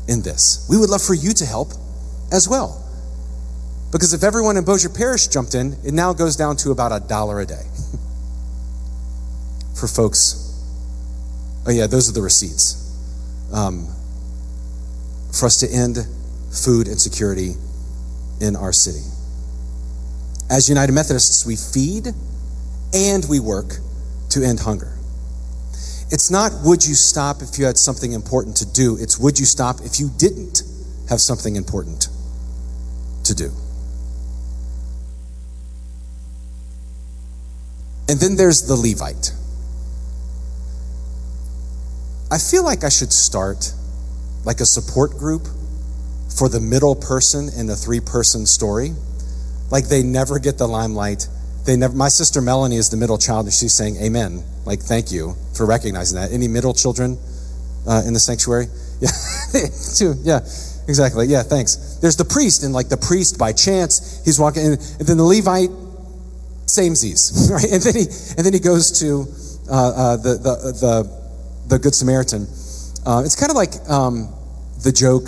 in 0.08 0.22
this. 0.22 0.66
We 0.70 0.78
would 0.78 0.90
love 0.90 1.02
for 1.02 1.14
you 1.14 1.32
to 1.34 1.46
help 1.46 1.72
as 2.32 2.50
well. 2.50 2.82
Because 3.92 4.14
if 4.14 4.24
everyone 4.24 4.58
in 4.58 4.66
Bossier 4.66 4.90
Parish 4.90 5.28
jumped 5.28 5.56
in, 5.56 5.78
it 5.86 5.94
now 5.94 6.14
goes 6.14 6.36
down 6.36 6.58
to 6.58 6.72
about 6.72 6.92
a 6.92 7.08
dollar 7.08 7.40
a 7.40 7.46
day 7.46 7.56
for 9.80 9.88
folks. 9.88 10.42
Oh, 11.68 11.72
yeah, 11.72 11.88
those 11.88 12.10
are 12.10 12.14
the 12.14 12.22
receipts. 12.22 12.82
Um, 13.54 13.88
for 15.32 15.46
us 15.46 15.58
to 15.58 15.70
end 15.70 15.98
food 16.52 16.88
insecurity 16.88 17.54
in 18.46 18.56
our 18.56 18.72
city. 18.72 19.04
As 20.50 20.70
United 20.70 20.94
Methodists, 20.94 21.46
we 21.46 21.56
feed 21.56 22.14
and 22.94 23.26
we 23.28 23.40
work 23.40 23.74
to 24.30 24.44
end 24.44 24.60
hunger. 24.60 24.94
It's 26.12 26.30
not 26.30 26.52
would 26.64 26.86
you 26.86 26.94
stop 26.94 27.42
if 27.42 27.58
you 27.58 27.66
had 27.66 27.78
something 27.78 28.14
important 28.14 28.58
to 28.58 28.72
do, 28.72 28.98
it's 29.00 29.18
would 29.18 29.40
you 29.40 29.46
stop 29.46 29.82
if 29.84 30.00
you 30.00 30.10
didn't 30.18 30.62
have 31.10 31.20
something 31.20 31.56
important 31.56 32.08
to 33.24 33.34
do. 33.34 33.52
And 38.08 38.20
then 38.20 38.36
there's 38.36 38.68
the 38.68 38.76
Levite. 38.76 39.32
I 42.32 42.38
feel 42.38 42.64
like 42.64 42.84
I 42.84 42.90
should 42.90 43.12
start 43.12 43.74
like 44.46 44.60
a 44.60 44.66
support 44.66 45.12
group 45.18 45.48
for 46.30 46.50
the 46.50 46.60
middle 46.60 46.96
person 46.96 47.50
in 47.58 47.70
a 47.70 47.76
three 47.76 48.00
person 48.00 48.46
story. 48.46 48.94
Like 49.72 49.88
they 49.88 50.04
never 50.04 50.40
get 50.40 50.58
the 50.58 50.68
limelight. 50.68 51.28
They 51.66 51.76
never, 51.76 51.96
my 51.96 52.10
sister 52.10 52.42
Melanie 52.42 52.78
is 52.78 52.90
the 52.90 52.98
middle 52.98 53.18
child 53.18 53.46
and 53.46 53.54
she's 53.54 53.74
saying 53.74 53.98
amen. 53.98 54.44
Like, 54.66 54.80
thank 54.80 55.12
you 55.12 55.36
for 55.56 55.66
recognizing 55.66 56.20
that. 56.20 56.32
Any 56.32 56.48
middle 56.48 56.74
children 56.74 57.18
uh, 57.88 58.04
in 58.06 58.14
the 58.14 58.20
sanctuary? 58.20 58.68
Yeah, 59.00 59.10
two. 59.96 60.16
Yeah, 60.24 60.40
exactly. 60.88 61.28
Yeah, 61.28 61.44
thanks. 61.44 61.98
There's 62.02 62.16
the 62.16 62.26
priest, 62.26 62.64
and 62.64 62.74
like 62.74 62.90
the 62.90 62.98
priest 62.98 63.38
by 63.38 63.52
chance, 63.54 64.24
he's 64.26 64.40
walking, 64.40 64.66
and, 64.66 64.74
and 65.00 65.08
then 65.08 65.18
the 65.18 65.24
Levite, 65.24 65.70
samesies, 66.66 67.50
right? 67.52 67.72
And 67.72 67.82
then 67.82 67.94
he, 67.94 68.06
and 68.38 68.46
then 68.46 68.54
he 68.54 68.60
goes 68.60 69.00
to 69.00 69.26
uh, 69.70 69.74
uh, 69.74 70.18
the, 70.18 70.34
the, 70.36 70.56
the, 70.82 71.68
the 71.68 71.80
Good 71.80 71.94
Samaritan. 71.94 72.48
Uh, 73.06 73.22
it's 73.24 73.36
kind 73.36 73.52
of 73.52 73.56
like 73.56 73.74
um, 73.90 74.34
the 74.84 74.92
joke 74.92 75.28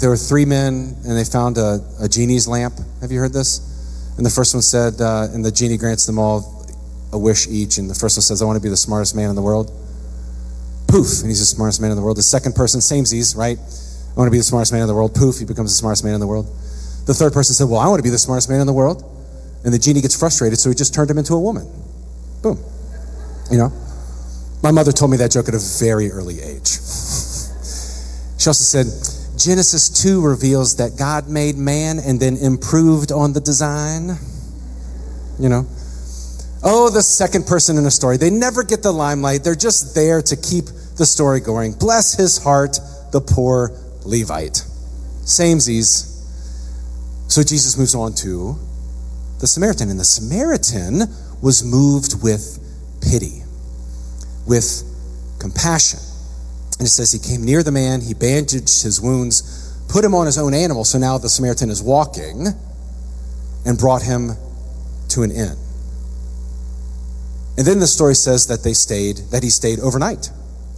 there 0.00 0.10
were 0.10 0.16
three 0.16 0.44
men 0.44 0.96
and 1.04 1.16
they 1.16 1.24
found 1.24 1.58
a, 1.58 1.80
a 2.00 2.08
genie's 2.08 2.48
lamp. 2.48 2.74
Have 3.00 3.12
you 3.12 3.20
heard 3.20 3.32
this? 3.32 4.14
And 4.16 4.24
the 4.24 4.30
first 4.30 4.54
one 4.54 4.62
said, 4.62 5.00
uh, 5.00 5.28
and 5.32 5.44
the 5.44 5.50
genie 5.50 5.76
grants 5.76 6.06
them 6.06 6.18
all 6.18 6.66
a 7.12 7.18
wish 7.18 7.48
each. 7.48 7.78
And 7.78 7.88
the 7.88 7.94
first 7.94 8.16
one 8.16 8.22
says, 8.22 8.42
I 8.42 8.44
want 8.44 8.56
to 8.56 8.62
be 8.62 8.68
the 8.68 8.76
smartest 8.76 9.16
man 9.16 9.30
in 9.30 9.36
the 9.36 9.42
world. 9.42 9.70
Poof, 10.88 11.20
and 11.20 11.28
he's 11.28 11.40
the 11.40 11.46
smartest 11.46 11.80
man 11.80 11.90
in 11.90 11.96
the 11.96 12.02
world. 12.02 12.18
The 12.18 12.22
second 12.22 12.54
person, 12.54 12.80
samesies, 12.80 13.36
right? 13.36 13.58
I 13.58 14.14
want 14.16 14.28
to 14.28 14.30
be 14.30 14.38
the 14.38 14.44
smartest 14.44 14.72
man 14.72 14.82
in 14.82 14.88
the 14.88 14.94
world. 14.94 15.14
Poof, 15.14 15.38
he 15.38 15.44
becomes 15.44 15.72
the 15.72 15.76
smartest 15.76 16.04
man 16.04 16.14
in 16.14 16.20
the 16.20 16.26
world. 16.26 16.46
The 17.06 17.14
third 17.14 17.32
person 17.32 17.54
said, 17.54 17.68
Well, 17.68 17.80
I 17.80 17.88
want 17.88 17.98
to 17.98 18.02
be 18.02 18.10
the 18.10 18.18
smartest 18.18 18.48
man 18.48 18.60
in 18.60 18.66
the 18.66 18.72
world. 18.72 19.02
And 19.64 19.72
the 19.72 19.78
genie 19.78 20.02
gets 20.02 20.18
frustrated, 20.18 20.58
so 20.58 20.68
he 20.68 20.74
just 20.74 20.94
turned 20.94 21.10
him 21.10 21.18
into 21.18 21.34
a 21.34 21.40
woman. 21.40 21.66
Boom. 22.42 22.58
You 23.50 23.58
know? 23.58 23.72
My 24.62 24.70
mother 24.70 24.92
told 24.92 25.10
me 25.10 25.16
that 25.18 25.30
joke 25.30 25.48
at 25.48 25.54
a 25.54 25.62
very 25.80 26.10
early 26.10 26.40
age. 26.40 26.78
She 28.36 28.50
also 28.50 28.64
said, 28.64 28.86
Genesis 29.36 29.88
2 30.02 30.20
reveals 30.20 30.76
that 30.76 30.96
God 30.96 31.28
made 31.28 31.56
man 31.56 31.98
and 31.98 32.20
then 32.20 32.36
improved 32.36 33.10
on 33.10 33.32
the 33.32 33.40
design. 33.40 34.16
You 35.38 35.48
know? 35.48 35.66
Oh, 36.62 36.88
the 36.88 37.02
second 37.02 37.46
person 37.46 37.76
in 37.76 37.84
a 37.84 37.90
story. 37.90 38.16
They 38.16 38.30
never 38.30 38.62
get 38.62 38.82
the 38.82 38.92
limelight. 38.92 39.44
They're 39.44 39.54
just 39.54 39.94
there 39.94 40.22
to 40.22 40.36
keep 40.36 40.66
the 40.96 41.04
story 41.04 41.40
going. 41.40 41.72
Bless 41.72 42.14
his 42.14 42.38
heart, 42.42 42.78
the 43.12 43.20
poor 43.20 43.72
Levite. 44.04 44.62
Samesies. 45.24 46.10
So 47.28 47.42
Jesus 47.42 47.76
moves 47.76 47.94
on 47.94 48.14
to 48.14 48.56
the 49.40 49.46
Samaritan. 49.46 49.90
And 49.90 49.98
the 49.98 50.04
Samaritan 50.04 51.02
was 51.42 51.64
moved 51.64 52.22
with 52.22 52.60
pity, 53.02 53.42
with 54.46 54.84
compassion. 55.38 56.00
And 56.78 56.86
it 56.86 56.90
says 56.90 57.12
he 57.12 57.18
came 57.18 57.44
near 57.44 57.62
the 57.62 57.72
man, 57.72 58.00
he 58.00 58.14
bandaged 58.14 58.82
his 58.82 59.00
wounds, 59.00 59.74
put 59.88 60.04
him 60.04 60.14
on 60.14 60.26
his 60.26 60.38
own 60.38 60.54
animal. 60.54 60.84
So 60.84 60.98
now 60.98 61.18
the 61.18 61.28
Samaritan 61.28 61.70
is 61.70 61.82
walking 61.82 62.48
and 63.64 63.78
brought 63.78 64.02
him 64.02 64.32
to 65.10 65.22
an 65.22 65.30
inn. 65.30 65.56
And 67.56 67.66
then 67.66 67.78
the 67.78 67.86
story 67.86 68.14
says 68.16 68.48
that 68.48 68.64
they 68.64 68.72
stayed, 68.72 69.18
that 69.30 69.42
he 69.44 69.50
stayed 69.50 69.78
overnight 69.78 70.30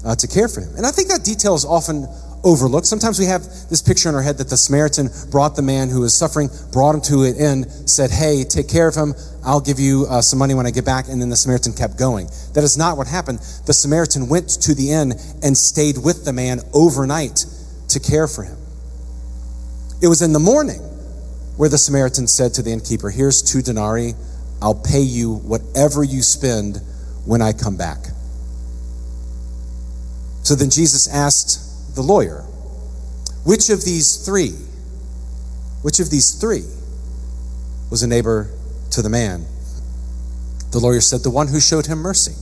uh, 0.04 0.14
to 0.16 0.26
care 0.26 0.48
for 0.48 0.60
him. 0.60 0.74
And 0.76 0.86
I 0.86 0.90
think 0.90 1.08
that 1.08 1.24
detail 1.24 1.54
is 1.54 1.64
often 1.64 2.06
overlooked. 2.46 2.86
Sometimes 2.86 3.18
we 3.18 3.26
have 3.26 3.42
this 3.68 3.82
picture 3.82 4.08
in 4.08 4.14
our 4.14 4.22
head 4.22 4.38
that 4.38 4.48
the 4.48 4.56
Samaritan 4.56 5.10
brought 5.32 5.56
the 5.56 5.62
man 5.62 5.90
who 5.90 6.00
was 6.02 6.14
suffering, 6.14 6.48
brought 6.72 6.94
him 6.94 7.00
to 7.02 7.24
an 7.24 7.34
inn, 7.34 7.68
said, 7.88 8.10
Hey, 8.10 8.44
take 8.44 8.68
care 8.68 8.86
of 8.86 8.94
him. 8.94 9.14
I'll 9.44 9.60
give 9.60 9.80
you 9.80 10.06
uh, 10.08 10.22
some 10.22 10.38
money 10.38 10.54
when 10.54 10.64
I 10.64 10.70
get 10.70 10.84
back. 10.84 11.08
And 11.08 11.20
then 11.20 11.28
the 11.28 11.36
Samaritan 11.36 11.72
kept 11.72 11.98
going. 11.98 12.28
That 12.54 12.62
is 12.62 12.78
not 12.78 12.96
what 12.96 13.08
happened. 13.08 13.40
The 13.66 13.74
Samaritan 13.74 14.28
went 14.28 14.48
to 14.62 14.74
the 14.74 14.92
inn 14.92 15.12
and 15.42 15.58
stayed 15.58 15.98
with 15.98 16.24
the 16.24 16.32
man 16.32 16.60
overnight 16.72 17.44
to 17.88 18.00
care 18.00 18.28
for 18.28 18.44
him. 18.44 18.56
It 20.00 20.06
was 20.06 20.22
in 20.22 20.32
the 20.32 20.38
morning 20.38 20.80
where 21.56 21.68
the 21.68 21.78
Samaritan 21.78 22.28
said 22.28 22.54
to 22.54 22.62
the 22.62 22.70
innkeeper, 22.70 23.10
Here's 23.10 23.42
two 23.42 23.60
denarii. 23.60 24.14
I'll 24.62 24.74
pay 24.74 25.02
you 25.02 25.34
whatever 25.34 26.04
you 26.04 26.22
spend 26.22 26.80
when 27.24 27.42
I 27.42 27.52
come 27.52 27.76
back. 27.76 27.98
So 30.44 30.54
then 30.54 30.70
Jesus 30.70 31.08
asked 31.08 31.65
the 31.96 32.02
lawyer, 32.02 32.42
which 33.44 33.70
of 33.70 33.82
these 33.84 34.16
three, 34.24 34.52
which 35.82 35.98
of 35.98 36.10
these 36.10 36.32
three 36.32 36.64
was 37.90 38.02
a 38.02 38.06
neighbor 38.06 38.50
to 38.90 39.02
the 39.02 39.08
man? 39.08 39.46
The 40.72 40.78
lawyer 40.78 41.00
said, 41.00 41.22
the 41.22 41.30
one 41.30 41.48
who 41.48 41.58
showed 41.58 41.86
him 41.86 41.98
mercy. 41.98 42.34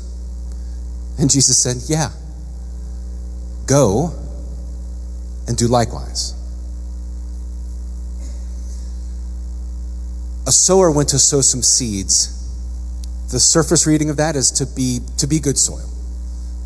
And 1.19 1.31
Jesus 1.31 1.57
said, 1.57 1.77
yeah, 1.87 2.11
go 3.67 4.13
and 5.47 5.57
do 5.57 5.69
likewise. 5.69 6.33
A 10.49 10.53
sower 10.53 10.91
went 10.91 11.11
to 11.11 11.19
sow 11.19 11.41
some 11.41 11.63
seeds. 11.63 12.31
The 13.31 13.39
surface 13.39 13.87
reading 13.87 14.11
of 14.11 14.17
that 14.17 14.35
is 14.35 14.51
to 14.53 14.67
be, 14.67 14.99
to 15.19 15.29
be 15.29 15.39
good 15.39 15.59
soil. 15.59 15.94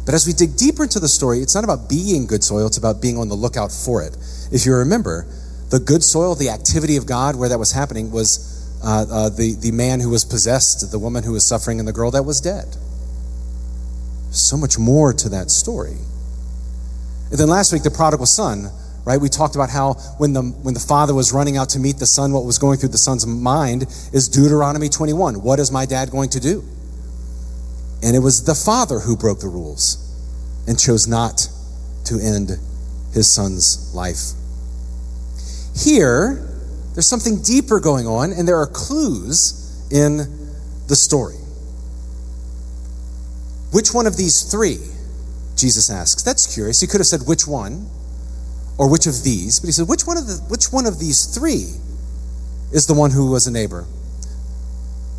But 0.09 0.15
as 0.15 0.27
we 0.27 0.33
dig 0.33 0.57
deeper 0.57 0.85
into 0.85 1.01
the 1.01 1.07
story, 1.07 1.41
it's 1.41 1.55
not 1.55 1.65
about 1.65 1.87
being 1.87 2.25
good 2.25 2.43
soil, 2.43 2.67
it's 2.67 2.79
about 2.79 3.03
being 3.03 3.19
on 3.19 3.29
the 3.29 3.35
lookout 3.35 3.71
for 3.71 4.03
it. 4.03 4.17
If 4.51 4.65
you 4.65 4.75
remember, 4.75 5.27
the 5.69 5.79
good 5.79 6.03
soil, 6.03 6.35
the 6.35 6.49
activity 6.49 6.97
of 6.97 7.05
God 7.05 7.37
where 7.37 7.51
that 7.51 7.59
was 7.59 7.73
happening 7.73 8.11
was 8.11 8.81
uh, 8.83 9.05
uh, 9.11 9.29
the, 9.29 9.55
the 9.61 9.71
man 9.71 10.01
who 10.01 10.09
was 10.09 10.25
possessed, 10.25 10.91
the 10.91 10.99
woman 10.99 11.25
who 11.25 11.33
was 11.33 11.45
suffering, 11.45 11.79
and 11.79 11.87
the 11.87 11.93
girl 11.93 12.11
that 12.13 12.23
was 12.23 12.41
dead. 12.41 12.79
So 14.31 14.57
much 14.57 14.79
more 14.79 15.13
to 15.13 15.29
that 15.29 15.51
story. 15.51 15.99
And 17.29 17.39
then 17.39 17.49
last 17.49 17.75
week, 17.75 17.83
the 17.83 17.91
prodigal 17.91 18.25
son, 18.25 18.71
right? 19.05 19.21
We 19.21 19.29
talked 19.29 19.57
about 19.57 19.69
how 19.69 19.93
when 20.17 20.33
the, 20.33 20.41
when 20.41 20.73
the 20.73 20.81
father 20.81 21.13
was 21.13 21.35
running 21.35 21.59
out 21.59 21.69
to 21.77 21.79
meet 21.79 21.99
the 21.99 22.07
son, 22.07 22.33
what 22.33 22.47
was 22.47 22.57
going 22.57 22.79
through 22.79 22.97
the 22.97 22.97
son's 22.97 23.27
mind 23.27 23.83
is 24.15 24.27
Deuteronomy 24.27 24.89
21. 24.89 25.43
What 25.43 25.61
is 25.61 25.71
my 25.71 25.85
dad 25.85 26.11
going 26.11 26.31
to 26.31 26.41
do? 26.41 26.65
And 28.03 28.15
it 28.15 28.21
was 28.21 28.45
the 28.45 28.55
father 28.55 29.01
who 29.01 29.17
broke 29.17 29.41
the 29.41 29.49
rules 29.49 30.05
and 30.67 30.79
chose 30.79 31.07
not 31.07 31.49
to 32.05 32.19
end 32.19 32.51
his 33.13 33.33
son's 33.33 33.93
life. 33.95 34.33
Here, 35.77 36.47
there's 36.95 37.07
something 37.07 37.43
deeper 37.43 37.81
going 37.81 38.07
on, 38.07 38.33
and 38.33 38.47
there 38.47 38.57
are 38.57 38.67
clues 38.67 39.89
in 39.91 40.17
the 40.89 40.97
story. 40.97 41.37
Which 43.73 43.93
one 43.93 44.07
of 44.07 44.17
these 44.17 44.43
three? 44.43 44.79
Jesus 45.57 45.91
asks. 45.91 46.23
That's 46.23 46.53
curious. 46.53 46.81
He 46.81 46.87
could 46.87 47.01
have 47.01 47.07
said 47.07 47.23
which 47.27 47.47
one 47.47 47.89
or 48.79 48.89
which 48.89 49.07
of 49.07 49.25
these, 49.25 49.59
but 49.61 49.67
he 49.67 49.73
said 49.73 49.89
which 49.89 50.07
one 50.07 50.17
of 50.17 50.27
the 50.27 50.35
which 50.49 50.73
one 50.73 50.87
of 50.87 50.99
these 50.99 51.27
three 51.27 51.75
is 52.73 52.87
the 52.87 52.95
one 52.95 53.11
who 53.11 53.31
was 53.31 53.47
a 53.47 53.51
neighbor? 53.51 53.87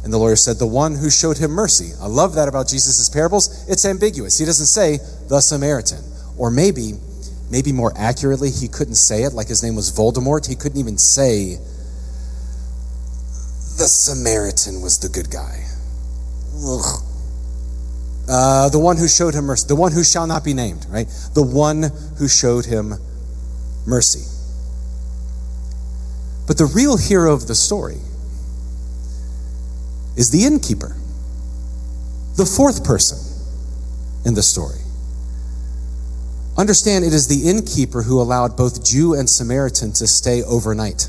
And 0.04 0.14
the 0.14 0.18
lawyer 0.18 0.36
said, 0.36 0.58
The 0.58 0.68
one 0.68 0.96
who 0.96 1.10
showed 1.10 1.38
him 1.38 1.52
mercy. 1.52 1.92
I 2.02 2.08
love 2.08 2.36
that 2.36 2.48
about 2.48 2.68
Jesus' 2.68 3.10
parables. 3.10 3.68
It's 3.70 3.86
ambiguous. 3.86 4.38
He 4.38 4.46
doesn't 4.46 4.68
say 4.68 5.00
the 5.28 5.42
Samaritan. 5.42 6.04
Or 6.38 6.50
maybe, 6.50 6.94
maybe 7.52 7.72
more 7.72 7.92
accurately, 7.98 8.50
he 8.50 8.68
couldn't 8.68 8.96
say 8.96 9.24
it 9.24 9.34
like 9.34 9.48
his 9.48 9.62
name 9.62 9.76
was 9.76 9.92
Voldemort. 9.92 10.48
He 10.48 10.56
couldn't 10.56 10.80
even 10.80 10.98
say 10.98 11.58
the 13.78 13.88
Samaritan 13.88 14.82
was 14.82 15.00
the 15.00 15.10
good 15.10 15.30
guy. 15.30 15.66
Uh, 18.28 18.70
the 18.70 18.80
one 18.80 18.98
who 18.98 19.08
showed 19.08 19.34
him 19.34 19.46
mercy. 19.46 19.68
The 19.68 19.76
one 19.76 19.92
who 19.92 20.04
shall 20.04 20.28
not 20.28 20.44
be 20.44 20.54
named, 20.54 20.86
right? 20.90 21.08
The 21.34 21.44
one 21.44 21.92
who 22.18 22.28
showed 22.28 22.66
him 22.66 22.94
mercy. 23.86 24.26
But 26.48 26.58
the 26.58 26.66
real 26.66 26.98
hero 26.98 27.34
of 27.34 27.48
the 27.48 27.56
story 27.56 28.00
is 30.20 30.32
the 30.32 30.44
innkeeper, 30.44 30.98
the 32.36 32.46
fourth 32.46 32.84
person 32.84 33.18
in 34.26 34.34
the 34.34 34.44
story. 34.44 34.80
Understand 36.58 37.06
it 37.06 37.14
is 37.14 37.30
the 37.30 37.50
innkeeper 37.50 38.02
who 38.02 38.20
allowed 38.20 38.58
both 38.58 38.84
Jew 38.84 39.14
and 39.14 39.30
Samaritan 39.30 39.94
to 39.94 40.06
stay 40.06 40.44
overnight 40.44 41.08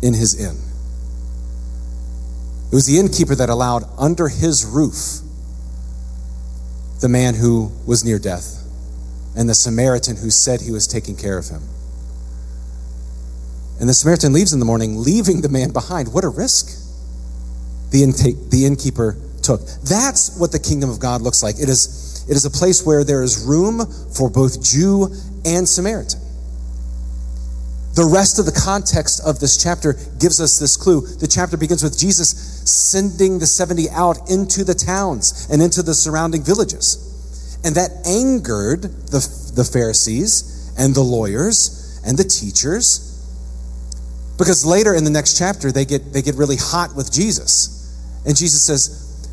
in 0.00 0.14
his 0.14 0.38
inn. 0.38 0.56
It 2.70 2.74
was 2.76 2.86
the 2.86 3.00
innkeeper 3.00 3.34
that 3.34 3.48
allowed 3.48 3.82
under 3.98 4.28
his 4.28 4.64
roof 4.64 5.18
the 7.00 7.08
man 7.08 7.34
who 7.34 7.72
was 7.84 8.04
near 8.04 8.20
death 8.20 8.64
and 9.36 9.48
the 9.48 9.54
Samaritan 9.54 10.18
who 10.18 10.30
said 10.30 10.60
he 10.60 10.70
was 10.70 10.86
taking 10.86 11.16
care 11.16 11.36
of 11.36 11.48
him. 11.48 11.62
And 13.80 13.88
the 13.88 13.94
Samaritan 13.94 14.32
leaves 14.32 14.52
in 14.52 14.60
the 14.60 14.64
morning, 14.64 15.02
leaving 15.02 15.40
the 15.40 15.48
man 15.48 15.72
behind. 15.72 16.14
What 16.14 16.22
a 16.22 16.28
risk 16.28 16.83
the, 17.94 18.02
intake, 18.02 18.50
the 18.50 18.66
innkeeper 18.66 19.16
took. 19.40 19.60
That's 19.86 20.36
what 20.36 20.50
the 20.50 20.58
kingdom 20.58 20.90
of 20.90 20.98
God 20.98 21.22
looks 21.22 21.44
like. 21.44 21.60
It 21.60 21.68
is, 21.68 22.26
it 22.28 22.34
is 22.34 22.44
a 22.44 22.50
place 22.50 22.84
where 22.84 23.04
there 23.04 23.22
is 23.22 23.46
room 23.46 23.86
for 24.12 24.28
both 24.28 24.60
Jew 24.60 25.14
and 25.46 25.68
Samaritan. 25.68 26.18
The 27.94 28.04
rest 28.04 28.40
of 28.40 28.46
the 28.46 28.52
context 28.52 29.22
of 29.24 29.38
this 29.38 29.62
chapter 29.62 29.92
gives 30.18 30.40
us 30.40 30.58
this 30.58 30.76
clue. 30.76 31.02
The 31.02 31.28
chapter 31.28 31.56
begins 31.56 31.84
with 31.84 31.96
Jesus 31.96 32.34
sending 32.68 33.38
the 33.38 33.46
70 33.46 33.88
out 33.90 34.28
into 34.28 34.64
the 34.64 34.74
towns 34.74 35.46
and 35.48 35.62
into 35.62 35.80
the 35.80 35.94
surrounding 35.94 36.42
villages. 36.42 36.98
And 37.64 37.76
that 37.76 37.90
angered 38.04 38.82
the, 38.82 39.22
the 39.54 39.62
Pharisees 39.62 40.74
and 40.76 40.96
the 40.96 41.02
lawyers 41.02 42.00
and 42.04 42.18
the 42.18 42.24
teachers. 42.24 43.12
Because 44.36 44.66
later 44.66 44.92
in 44.96 45.04
the 45.04 45.10
next 45.10 45.38
chapter, 45.38 45.70
they 45.70 45.84
get, 45.84 46.12
they 46.12 46.22
get 46.22 46.34
really 46.34 46.56
hot 46.56 46.96
with 46.96 47.12
Jesus. 47.12 47.73
And 48.26 48.36
Jesus 48.36 48.62
says, 48.62 49.28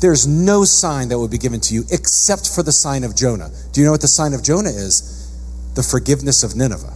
There's 0.00 0.26
no 0.26 0.64
sign 0.64 1.08
that 1.08 1.18
will 1.18 1.28
be 1.28 1.38
given 1.38 1.60
to 1.60 1.74
you 1.74 1.84
except 1.90 2.48
for 2.48 2.62
the 2.62 2.72
sign 2.72 3.04
of 3.04 3.14
Jonah. 3.14 3.50
Do 3.72 3.80
you 3.80 3.86
know 3.86 3.92
what 3.92 4.00
the 4.00 4.08
sign 4.08 4.34
of 4.34 4.42
Jonah 4.42 4.70
is? 4.70 5.30
The 5.74 5.82
forgiveness 5.82 6.42
of 6.42 6.56
Nineveh. 6.56 6.94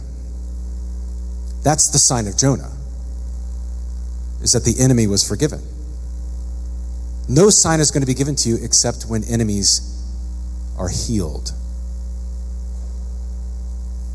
That's 1.63 1.89
the 1.89 1.99
sign 1.99 2.27
of 2.27 2.37
Jonah, 2.37 2.71
is 4.41 4.53
that 4.53 4.63
the 4.63 4.79
enemy 4.79 5.07
was 5.07 5.27
forgiven. 5.27 5.61
No 7.27 7.49
sign 7.49 7.79
is 7.79 7.91
going 7.91 8.01
to 8.01 8.07
be 8.07 8.13
given 8.13 8.35
to 8.37 8.49
you 8.49 8.57
except 8.61 9.05
when 9.07 9.23
enemies 9.25 9.81
are 10.77 10.87
healed. 10.87 11.51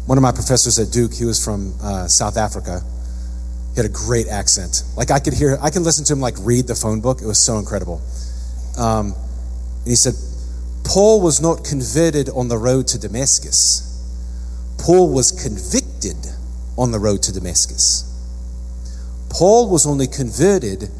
One 0.07 0.17
of 0.17 0.23
my 0.23 0.33
professors 0.33 0.79
at 0.79 0.91
Duke, 0.91 1.13
he 1.13 1.25
was 1.25 1.43
from 1.43 1.75
uh, 1.83 2.09
South 2.09 2.37
Africa, 2.37 2.83
He 3.75 3.77
had 3.77 3.87
a 3.87 3.93
great 3.93 4.29
accent. 4.29 4.83
Like 4.97 5.11
I 5.11 5.19
could 5.19 5.33
hear, 5.33 5.59
I 5.61 5.71
can 5.71 5.83
listen 5.83 6.05
to 6.07 6.13
him 6.13 6.21
like 6.21 6.35
read 6.41 6.67
the 6.67 6.75
phone 6.75 7.01
book. 7.01 7.23
It 7.23 7.27
was 7.27 7.39
so 7.39 7.59
incredible. 7.59 8.03
Um, 8.79 9.15
and 9.81 9.89
he 9.89 9.97
said, 9.97 10.15
Paul 10.85 11.23
was 11.23 11.41
not 11.41 11.65
converted 11.65 12.29
on 12.29 12.49
the 12.49 12.59
road 12.59 12.87
to 12.89 12.99
Damascus. 12.99 13.89
Paul 14.79 15.13
was 15.13 15.33
convicted 15.33 16.17
on 16.77 16.91
the 16.91 16.99
road 16.99 17.23
to 17.23 17.33
Damascus. 17.33 18.09
Paul 19.31 19.71
was 19.71 19.87
only 19.87 20.07
converted 20.07 20.91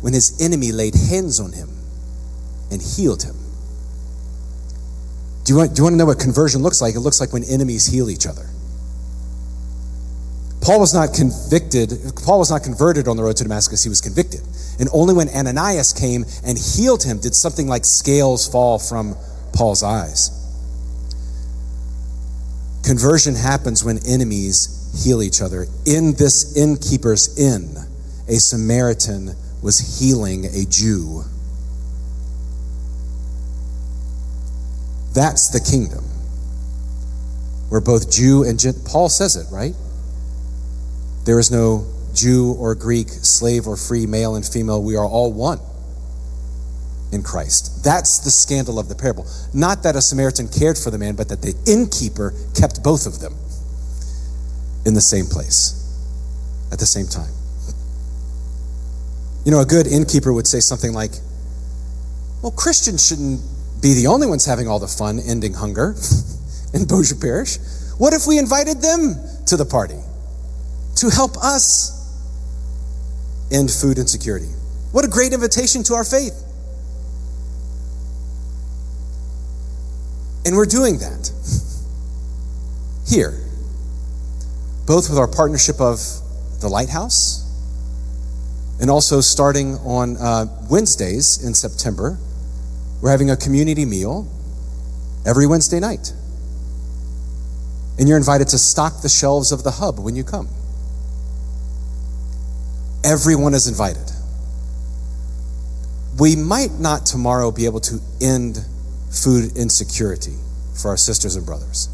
when 0.00 0.12
his 0.12 0.40
enemy 0.40 0.72
laid 0.72 0.94
hands 0.94 1.38
on 1.38 1.52
him 1.52 1.68
and 2.70 2.80
healed 2.80 3.24
him. 3.24 3.36
Do 5.44 5.52
you, 5.52 5.58
want, 5.58 5.74
do 5.74 5.80
you 5.80 5.84
want 5.84 5.94
to 5.94 5.98
know 5.98 6.06
what 6.06 6.18
conversion 6.18 6.62
looks 6.62 6.80
like? 6.80 6.94
It 6.94 7.00
looks 7.00 7.20
like 7.20 7.32
when 7.32 7.44
enemies 7.44 7.86
heal 7.86 8.08
each 8.08 8.26
other. 8.26 8.46
Paul 10.62 10.78
was 10.78 10.94
not 10.94 11.12
convicted, 11.12 11.92
Paul 12.24 12.38
was 12.38 12.50
not 12.50 12.62
converted 12.62 13.08
on 13.08 13.16
the 13.16 13.22
road 13.24 13.36
to 13.38 13.42
Damascus, 13.42 13.82
he 13.82 13.88
was 13.88 14.00
convicted. 14.00 14.40
And 14.78 14.88
only 14.92 15.12
when 15.12 15.28
Ananias 15.28 15.92
came 15.92 16.24
and 16.44 16.56
healed 16.56 17.02
him 17.02 17.18
did 17.18 17.34
something 17.34 17.66
like 17.66 17.84
scales 17.84 18.46
fall 18.46 18.78
from 18.78 19.16
Paul's 19.52 19.82
eyes. 19.82 20.38
Conversion 22.84 23.34
happens 23.34 23.84
when 23.84 23.98
enemies 24.06 25.04
heal 25.04 25.22
each 25.22 25.40
other. 25.42 25.66
In 25.84 26.14
this 26.14 26.56
innkeeper's 26.56 27.38
inn, 27.38 27.76
a 28.28 28.34
Samaritan 28.34 29.34
was 29.62 30.00
healing 30.00 30.46
a 30.46 30.64
Jew. 30.68 31.24
That's 35.14 35.48
the 35.50 35.60
kingdom. 35.60 36.04
Where 37.68 37.80
both 37.80 38.10
Jew 38.10 38.44
and 38.44 38.58
Gent 38.58 38.84
Paul 38.84 39.08
says 39.08 39.36
it, 39.36 39.46
right? 39.52 39.74
There 41.24 41.38
is 41.38 41.50
no 41.50 41.86
Jew 42.14 42.54
or 42.58 42.74
Greek, 42.74 43.08
slave 43.08 43.66
or 43.66 43.76
free, 43.76 44.06
male 44.06 44.34
and 44.34 44.44
female. 44.44 44.82
We 44.82 44.96
are 44.96 45.06
all 45.06 45.32
one 45.32 45.60
in 47.12 47.22
Christ. 47.22 47.84
That's 47.84 48.18
the 48.18 48.30
scandal 48.30 48.78
of 48.78 48.88
the 48.88 48.94
parable. 48.94 49.26
Not 49.54 49.82
that 49.82 49.96
a 49.96 50.00
Samaritan 50.00 50.48
cared 50.48 50.78
for 50.78 50.90
the 50.90 50.98
man, 50.98 51.14
but 51.14 51.28
that 51.28 51.42
the 51.42 51.54
innkeeper 51.66 52.34
kept 52.58 52.82
both 52.82 53.06
of 53.06 53.20
them 53.20 53.34
in 54.84 54.94
the 54.94 55.00
same 55.00 55.26
place 55.26 55.78
at 56.72 56.78
the 56.78 56.86
same 56.86 57.06
time. 57.06 57.32
You 59.44 59.52
know, 59.52 59.60
a 59.60 59.66
good 59.66 59.86
innkeeper 59.86 60.32
would 60.32 60.46
say 60.46 60.60
something 60.60 60.92
like, 60.92 61.12
Well, 62.42 62.52
Christians 62.52 63.06
shouldn't 63.06 63.40
be 63.80 63.94
the 63.94 64.06
only 64.06 64.26
ones 64.26 64.46
having 64.46 64.68
all 64.68 64.78
the 64.78 64.88
fun 64.88 65.18
ending 65.18 65.54
hunger 65.54 65.94
in 66.74 66.86
Bossier 66.86 67.18
Parish. 67.18 67.58
What 67.98 68.14
if 68.14 68.26
we 68.26 68.38
invited 68.38 68.80
them 68.80 69.16
to 69.46 69.56
the 69.56 69.64
party 69.64 69.98
to 71.02 71.10
help 71.10 71.36
us 71.38 71.98
end 73.50 73.68
food 73.68 73.98
insecurity? 73.98 74.46
What 74.92 75.04
a 75.04 75.08
great 75.08 75.32
invitation 75.32 75.82
to 75.84 75.94
our 75.94 76.04
faith. 76.04 76.44
And 80.46 80.56
we're 80.56 80.66
doing 80.66 80.98
that 80.98 81.30
here, 83.08 83.36
both 84.86 85.10
with 85.10 85.18
our 85.18 85.26
partnership 85.26 85.80
of 85.80 85.98
the 86.60 86.68
Lighthouse 86.68 87.40
and 88.80 88.88
also 88.88 89.20
starting 89.20 89.74
on 89.78 90.16
uh, 90.18 90.46
Wednesdays 90.70 91.44
in 91.44 91.52
September, 91.54 92.16
we're 93.00 93.10
having 93.10 93.30
a 93.30 93.36
community 93.36 93.84
meal 93.84 94.28
every 95.26 95.48
Wednesday 95.48 95.80
night. 95.80 96.12
And 97.98 98.08
you're 98.08 98.18
invited 98.18 98.48
to 98.48 98.58
stock 98.58 99.02
the 99.02 99.08
shelves 99.08 99.50
of 99.50 99.64
the 99.64 99.72
hub 99.72 99.98
when 99.98 100.14
you 100.14 100.22
come. 100.22 100.48
Everyone 103.04 103.54
is 103.54 103.66
invited. 103.66 104.10
We 106.20 106.36
might 106.36 106.72
not 106.78 107.04
tomorrow 107.04 107.50
be 107.50 107.64
able 107.64 107.80
to 107.80 108.00
end 108.20 108.64
food 109.10 109.56
insecurity 109.56 110.36
for 110.80 110.88
our 110.90 110.96
sisters 110.96 111.36
and 111.36 111.44
brothers. 111.44 111.88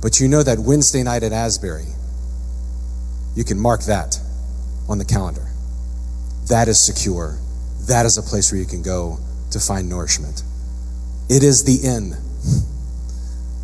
But 0.00 0.20
you 0.20 0.28
know 0.28 0.42
that 0.42 0.58
Wednesday 0.58 1.02
night 1.02 1.24
at 1.24 1.32
Asbury, 1.32 1.86
you 3.34 3.44
can 3.44 3.58
mark 3.58 3.82
that 3.84 4.20
on 4.88 4.98
the 4.98 5.04
calendar. 5.04 5.46
That 6.48 6.68
is 6.68 6.78
secure. 6.80 7.38
That 7.88 8.06
is 8.06 8.18
a 8.18 8.22
place 8.22 8.52
where 8.52 8.60
you 8.60 8.66
can 8.66 8.82
go 8.82 9.18
to 9.50 9.58
find 9.58 9.88
nourishment. 9.88 10.42
It 11.28 11.42
is 11.42 11.64
the 11.64 11.86
inn 11.86 12.12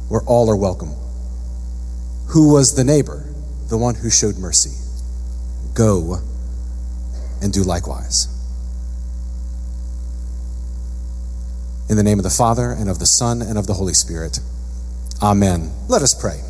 where 0.08 0.22
all 0.26 0.50
are 0.50 0.56
welcome. 0.56 0.94
Who 2.28 2.52
was 2.52 2.74
the 2.74 2.82
neighbor? 2.82 3.24
The 3.68 3.78
one 3.78 3.94
who 3.94 4.10
showed 4.10 4.36
mercy. 4.36 4.81
Go 5.74 6.18
and 7.40 7.52
do 7.52 7.62
likewise. 7.62 8.28
In 11.88 11.96
the 11.96 12.02
name 12.02 12.18
of 12.18 12.22
the 12.22 12.30
Father, 12.30 12.70
and 12.70 12.88
of 12.88 12.98
the 12.98 13.06
Son, 13.06 13.42
and 13.42 13.58
of 13.58 13.66
the 13.66 13.74
Holy 13.74 13.94
Spirit. 13.94 14.40
Amen. 15.20 15.72
Let 15.88 16.02
us 16.02 16.14
pray. 16.14 16.40